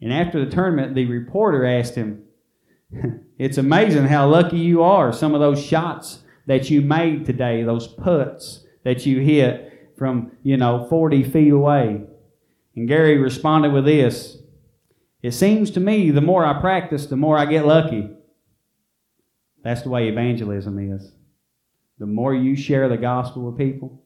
And 0.00 0.12
after 0.12 0.44
the 0.44 0.50
tournament, 0.50 0.96
the 0.96 1.06
reporter 1.06 1.64
asked 1.64 1.94
him, 1.94 2.24
It's 3.38 3.58
amazing 3.58 4.06
how 4.06 4.28
lucky 4.28 4.58
you 4.58 4.82
are. 4.82 5.12
Some 5.12 5.34
of 5.34 5.40
those 5.40 5.64
shots 5.64 6.20
that 6.46 6.68
you 6.68 6.80
made 6.80 7.26
today, 7.26 7.62
those 7.62 7.86
putts 7.86 8.65
that 8.86 9.04
you 9.04 9.18
hit 9.18 9.90
from, 9.98 10.30
you 10.44 10.56
know, 10.56 10.86
40 10.88 11.24
feet 11.24 11.52
away. 11.52 12.04
And 12.76 12.86
Gary 12.86 13.18
responded 13.18 13.72
with 13.72 13.84
this 13.84 14.38
It 15.22 15.32
seems 15.32 15.72
to 15.72 15.80
me 15.80 16.12
the 16.12 16.20
more 16.20 16.46
I 16.46 16.60
practice, 16.60 17.06
the 17.06 17.16
more 17.16 17.36
I 17.36 17.46
get 17.46 17.66
lucky. 17.66 18.08
That's 19.64 19.82
the 19.82 19.88
way 19.88 20.06
evangelism 20.06 20.78
is. 20.94 21.10
The 21.98 22.06
more 22.06 22.32
you 22.32 22.54
share 22.54 22.88
the 22.88 22.96
gospel 22.96 23.42
with 23.42 23.58
people, 23.58 24.04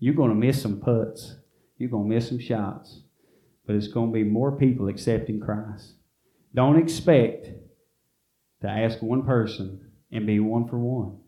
you're 0.00 0.14
going 0.14 0.30
to 0.30 0.34
miss 0.34 0.60
some 0.60 0.80
putts. 0.80 1.36
You're 1.78 1.90
going 1.90 2.10
to 2.10 2.14
miss 2.16 2.28
some 2.28 2.40
shots. 2.40 3.02
But 3.64 3.76
it's 3.76 3.86
going 3.86 4.08
to 4.10 4.12
be 4.12 4.24
more 4.24 4.58
people 4.58 4.88
accepting 4.88 5.38
Christ. 5.38 5.92
Don't 6.52 6.80
expect 6.80 7.46
to 8.60 8.68
ask 8.68 9.00
one 9.00 9.22
person 9.22 9.92
and 10.10 10.26
be 10.26 10.40
one 10.40 10.66
for 10.66 10.80
one. 10.80 11.18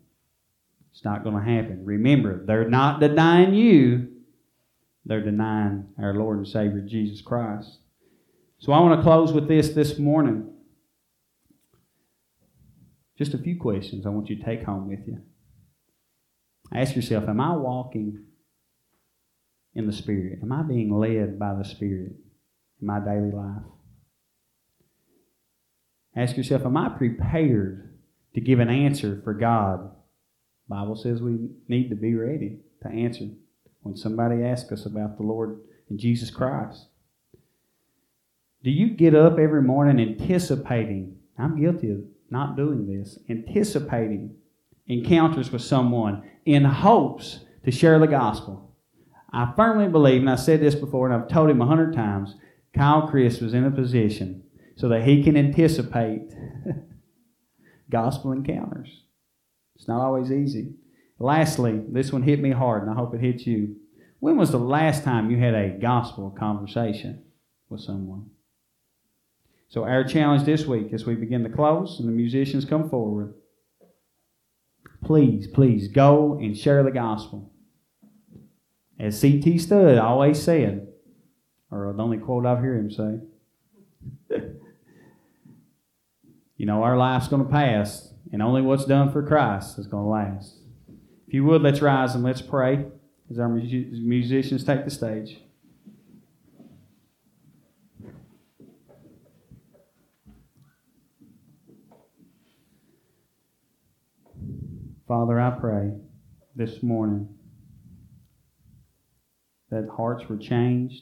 It's 0.97 1.05
not 1.05 1.23
going 1.23 1.35
to 1.35 1.43
happen. 1.43 1.85
Remember, 1.85 2.43
they're 2.43 2.67
not 2.67 2.99
denying 2.99 3.53
you, 3.53 4.07
they're 5.05 5.21
denying 5.21 5.89
our 6.01 6.15
Lord 6.15 6.39
and 6.39 6.47
Savior 6.47 6.81
Jesus 6.81 7.21
Christ. 7.21 7.77
So 8.57 8.71
I 8.71 8.79
want 8.79 8.99
to 8.99 9.03
close 9.03 9.31
with 9.31 9.47
this 9.47 9.69
this 9.69 9.99
morning. 9.99 10.49
Just 13.15 13.35
a 13.35 13.37
few 13.37 13.59
questions 13.59 14.07
I 14.07 14.09
want 14.09 14.27
you 14.31 14.37
to 14.37 14.43
take 14.43 14.63
home 14.63 14.89
with 14.89 15.07
you. 15.07 15.21
Ask 16.73 16.95
yourself 16.95 17.29
Am 17.29 17.39
I 17.39 17.55
walking 17.55 18.23
in 19.75 19.85
the 19.85 19.93
Spirit? 19.93 20.39
Am 20.41 20.51
I 20.51 20.63
being 20.63 20.91
led 20.91 21.37
by 21.37 21.53
the 21.53 21.63
Spirit 21.63 22.13
in 22.81 22.87
my 22.87 22.99
daily 22.99 23.29
life? 23.29 23.61
Ask 26.15 26.37
yourself 26.37 26.65
Am 26.65 26.75
I 26.75 26.89
prepared 26.89 27.99
to 28.33 28.41
give 28.41 28.59
an 28.59 28.69
answer 28.69 29.21
for 29.23 29.35
God? 29.35 29.91
Bible 30.69 30.95
says 30.95 31.21
we 31.21 31.49
need 31.67 31.89
to 31.89 31.95
be 31.95 32.15
ready 32.15 32.59
to 32.83 32.89
answer 32.89 33.25
when 33.81 33.95
somebody 33.95 34.43
asks 34.43 34.71
us 34.71 34.85
about 34.85 35.17
the 35.17 35.23
Lord 35.23 35.59
and 35.89 35.99
Jesus 35.99 36.29
Christ. 36.29 36.87
Do 38.63 38.71
you 38.71 38.89
get 38.89 39.15
up 39.15 39.39
every 39.39 39.61
morning 39.61 39.99
anticipating? 39.99 41.17
I'm 41.37 41.59
guilty 41.59 41.91
of 41.91 41.99
not 42.29 42.57
doing 42.57 42.85
this, 42.85 43.19
anticipating 43.29 44.35
encounters 44.87 45.51
with 45.51 45.61
someone 45.61 46.29
in 46.45 46.65
hopes 46.65 47.45
to 47.63 47.71
share 47.71 47.99
the 47.99 48.07
gospel. 48.07 48.75
I 49.31 49.53
firmly 49.55 49.87
believe, 49.87 50.21
and 50.21 50.29
I 50.29 50.35
said 50.35 50.59
this 50.59 50.75
before, 50.75 51.09
and 51.09 51.15
I've 51.15 51.29
told 51.29 51.49
him 51.49 51.61
a 51.61 51.65
hundred 51.65 51.93
times, 51.93 52.35
Kyle 52.73 53.07
Chris 53.07 53.39
was 53.39 53.53
in 53.53 53.65
a 53.65 53.71
position 53.71 54.43
so 54.75 54.89
that 54.89 55.03
he 55.03 55.23
can 55.23 55.35
anticipate 55.35 56.33
gospel 57.89 58.31
encounters. 58.31 59.03
It's 59.77 59.87
not 59.87 60.01
always 60.01 60.31
easy. 60.31 60.73
Lastly, 61.17 61.81
this 61.87 62.11
one 62.11 62.23
hit 62.23 62.41
me 62.41 62.51
hard, 62.51 62.83
and 62.83 62.91
I 62.91 62.95
hope 62.95 63.15
it 63.15 63.21
hits 63.21 63.47
you. 63.47 63.77
When 64.19 64.35
was 64.35 64.51
the 64.51 64.59
last 64.59 65.05
time 65.05 65.31
you 65.31 65.37
had 65.37 65.53
a 65.53 65.69
gospel 65.69 66.35
conversation 66.37 67.23
with 67.69 67.79
someone? 67.79 68.31
So, 69.69 69.85
our 69.85 70.03
challenge 70.03 70.43
this 70.43 70.65
week 70.65 70.93
as 70.93 71.05
we 71.05 71.15
begin 71.15 71.43
to 71.43 71.49
close 71.49 71.99
and 71.99 72.09
the 72.09 72.13
musicians 72.13 72.65
come 72.65 72.89
forward 72.89 73.33
please, 75.03 75.47
please 75.47 75.87
go 75.87 76.33
and 76.33 76.57
share 76.57 76.83
the 76.83 76.91
gospel. 76.91 77.51
As 78.99 79.19
C.T. 79.19 79.57
Studd 79.59 79.97
always 79.97 80.41
said, 80.41 80.87
or 81.71 81.93
the 81.95 82.03
only 82.03 82.17
quote 82.17 82.45
I've 82.45 82.59
heard 82.59 82.79
him 82.79 82.91
say, 82.91 84.37
you 86.57 86.65
know, 86.65 86.83
our 86.83 86.97
life's 86.97 87.27
going 87.27 87.45
to 87.45 87.49
pass, 87.49 88.13
and 88.31 88.41
only 88.41 88.61
what's 88.61 88.85
done 88.85 89.11
for 89.11 89.23
Christ 89.23 89.79
is 89.79 89.87
going 89.87 90.03
to 90.03 90.09
last. 90.09 90.57
If 91.27 91.33
you 91.33 91.43
would, 91.45 91.61
let's 91.61 91.81
rise 91.81 92.15
and 92.15 92.23
let's 92.23 92.41
pray 92.41 92.85
as 93.29 93.39
our 93.39 93.49
musicians 93.49 94.63
take 94.63 94.85
the 94.85 94.91
stage. 94.91 95.41
Father, 105.07 105.39
I 105.39 105.51
pray 105.51 105.93
this 106.55 106.83
morning 106.83 107.29
that 109.69 109.87
hearts 109.95 110.27
were 110.27 110.37
changed, 110.37 111.01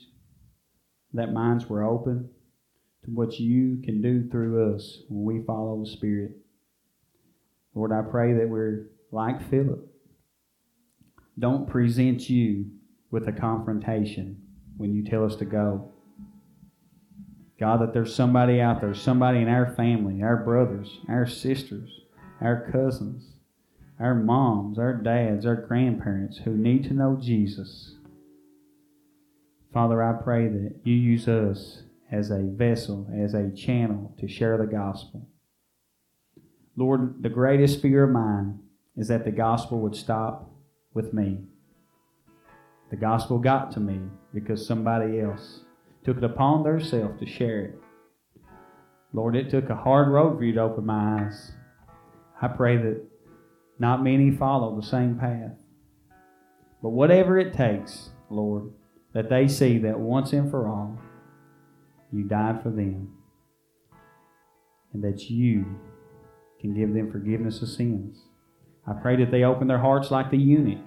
that 1.14 1.34
minds 1.34 1.68
were 1.68 1.84
open 1.84 2.30
to 3.04 3.12
what 3.12 3.40
you 3.40 3.82
can 3.84 4.02
do 4.02 4.30
through 4.30 4.76
us 4.76 5.00
when 5.10 5.24
we 5.24 5.44
follow 5.46 5.80
the 5.84 5.90
Spirit. 5.90 6.32
Lord, 7.76 7.92
I 7.92 8.02
pray 8.10 8.34
that 8.34 8.50
we're 8.50 8.88
like 9.12 9.50
Philip. 9.50 9.86
Don't 11.38 11.70
present 11.70 12.30
you 12.30 12.68
with 13.12 13.28
a 13.28 13.34
confrontation 13.34 14.42
when 14.78 14.94
you 14.94 15.04
tell 15.04 15.26
us 15.26 15.36
to 15.38 15.46
go. 15.46 15.92
God, 17.60 17.82
that 17.82 17.94
there's 17.94 18.16
somebody 18.16 18.60
out 18.62 18.82
there, 18.82 18.94
somebody 18.94 19.40
in 19.40 19.50
our 19.50 19.74
family, 19.76 20.22
our 20.24 20.38
brothers, 20.38 21.00
our 21.08 21.26
sisters, 21.26 22.02
our 22.42 22.70
cousins, 22.72 23.34
our 24.00 24.16
moms, 24.16 24.78
our 24.78 24.94
dads, 24.94 25.46
our 25.46 25.56
grandparents 25.56 26.38
who 26.38 26.52
need 26.52 26.84
to 26.86 26.94
know 26.94 27.18
Jesus. 27.22 27.96
Father, 29.74 30.02
I 30.02 30.22
pray 30.22 30.48
that 30.48 30.76
you 30.84 30.94
use 30.94 31.28
us 31.28 31.84
as 32.12 32.32
a 32.32 32.42
vessel, 32.42 33.08
as 33.14 33.34
a 33.34 33.52
channel 33.52 34.14
to 34.20 34.28
share 34.28 34.58
the 34.58 34.66
gospel. 34.66 35.28
Lord, 36.78 37.24
the 37.24 37.30
greatest 37.30 37.82
fear 37.82 38.04
of 38.04 38.12
mine 38.12 38.60
is 38.98 39.08
that 39.08 39.24
the 39.24 39.32
gospel 39.32 39.80
would 39.80 39.96
stop 39.96 40.52
with 40.94 41.14
me. 41.14 41.40
The 42.90 42.98
gospel 42.98 43.40
got 43.40 43.72
to 43.74 43.80
me 43.80 44.00
because 44.34 44.68
somebody 44.68 45.20
else 45.20 45.62
took 46.04 46.18
it 46.18 46.24
upon 46.24 46.64
themselves 46.64 47.20
to 47.20 47.26
share 47.26 47.62
it. 47.62 47.80
Lord, 49.14 49.36
it 49.36 49.50
took 49.50 49.70
a 49.70 49.76
hard 49.76 50.10
road 50.10 50.38
for 50.38 50.44
you 50.44 50.54
to 50.54 50.62
open 50.62 50.86
my 50.86 51.24
eyes. 51.24 51.54
I 52.42 52.50
pray 52.50 52.78
that 52.78 53.02
not 53.80 54.04
many 54.04 54.32
follow 54.32 54.76
the 54.76 54.86
same 54.86 55.16
path. 55.18 55.58
But 56.82 56.90
whatever 56.90 57.40
it 57.40 57.54
takes, 57.54 58.10
Lord, 58.30 58.72
that 59.14 59.30
they 59.30 59.48
see 59.48 59.78
that 59.80 60.00
once 60.00 60.34
and 60.34 60.52
for 60.52 60.68
all, 60.68 61.00
you 62.12 62.24
died 62.24 62.62
for 62.62 62.70
them, 62.70 63.14
and 64.94 65.04
that 65.04 65.30
you 65.30 65.66
can 66.60 66.74
give 66.74 66.94
them 66.94 67.12
forgiveness 67.12 67.62
of 67.62 67.70
sins. 67.70 68.24
I 68.88 68.94
pray 68.94 69.16
that 69.18 69.32
they 69.32 69.44
open 69.44 69.68
their 69.68 69.80
hearts 69.80 70.12
like 70.12 70.32
the 70.32 70.38
eunuch. 70.38 70.84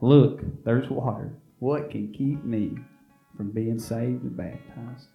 Look, 0.00 0.64
there's 0.64 0.88
water. 0.88 1.32
What 1.58 1.90
can 1.90 2.12
keep 2.12 2.44
me 2.44 2.76
from 3.36 3.50
being 3.50 3.78
saved 3.78 4.22
and 4.22 4.36
baptized? 4.36 5.08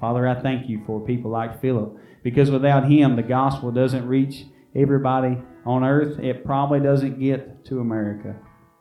Father, 0.00 0.26
I 0.26 0.40
thank 0.40 0.68
you 0.68 0.82
for 0.86 1.00
people 1.00 1.30
like 1.30 1.60
Philip, 1.60 1.96
because 2.22 2.50
without 2.50 2.90
him, 2.90 3.16
the 3.16 3.22
gospel 3.22 3.70
doesn't 3.70 4.06
reach 4.06 4.46
everybody 4.74 5.38
on 5.66 5.84
earth, 5.84 6.18
it 6.18 6.44
probably 6.44 6.80
doesn't 6.80 7.20
get 7.20 7.64
to 7.66 7.80
America. 7.80 8.34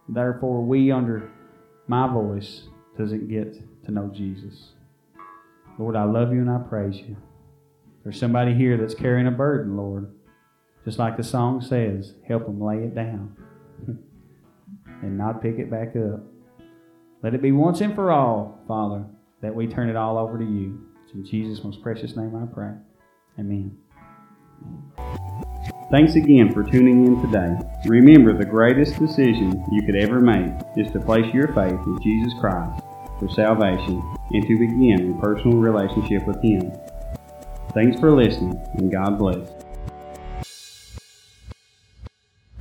Therefore, 0.07 0.63
we, 0.63 0.91
under 0.91 1.29
my 1.87 2.11
voice, 2.11 2.63
doesn't 2.97 3.27
get 3.27 3.55
to 3.85 3.91
know 3.91 4.09
Jesus. 4.13 4.71
Lord, 5.77 5.95
I 5.95 6.03
love 6.03 6.33
you 6.33 6.39
and 6.39 6.49
I 6.49 6.59
praise 6.59 6.97
you. 6.97 7.17
There's 8.03 8.19
somebody 8.19 8.53
here 8.53 8.77
that's 8.77 8.95
carrying 8.95 9.27
a 9.27 9.31
burden, 9.31 9.75
Lord. 9.75 10.13
Just 10.85 10.99
like 10.99 11.17
the 11.17 11.23
song 11.23 11.61
says, 11.61 12.13
help 12.27 12.45
them 12.45 12.61
lay 12.61 12.77
it 12.77 12.95
down 12.95 13.35
and 15.01 15.17
not 15.17 15.41
pick 15.41 15.59
it 15.59 15.69
back 15.69 15.95
up. 15.95 16.21
Let 17.21 17.33
it 17.33 17.41
be 17.41 17.51
once 17.51 17.81
and 17.81 17.93
for 17.93 18.11
all, 18.11 18.59
Father, 18.67 19.05
that 19.41 19.53
we 19.53 19.67
turn 19.67 19.89
it 19.89 19.95
all 19.95 20.17
over 20.17 20.37
to 20.37 20.45
you. 20.45 20.79
It's 21.03 21.13
in 21.13 21.25
Jesus' 21.25 21.63
most 21.63 21.81
precious 21.81 22.15
name 22.15 22.35
I 22.35 22.45
pray. 22.53 22.71
Amen. 23.37 23.77
Thanks 25.91 26.15
again 26.15 26.53
for 26.53 26.63
tuning 26.63 27.07
in 27.07 27.21
today. 27.21 27.57
Remember, 27.85 28.37
the 28.37 28.45
greatest 28.45 28.99
decision 28.99 29.63
you 29.71 29.81
could 29.81 29.95
ever 29.95 30.19
make 30.19 30.53
is 30.77 30.91
to 30.91 30.99
place 30.99 31.33
your 31.33 31.47
faith 31.47 31.79
in 31.85 31.99
Jesus 32.01 32.31
Christ 32.39 32.83
for 33.19 33.27
salvation 33.29 34.01
and 34.31 34.47
to 34.47 34.59
begin 34.59 35.17
a 35.17 35.21
personal 35.21 35.57
relationship 35.57 36.25
with 36.27 36.41
Him. 36.43 36.71
Thanks 37.73 37.99
for 37.99 38.11
listening, 38.11 38.61
and 38.75 38.91
God 38.91 39.17
bless. 39.17 39.58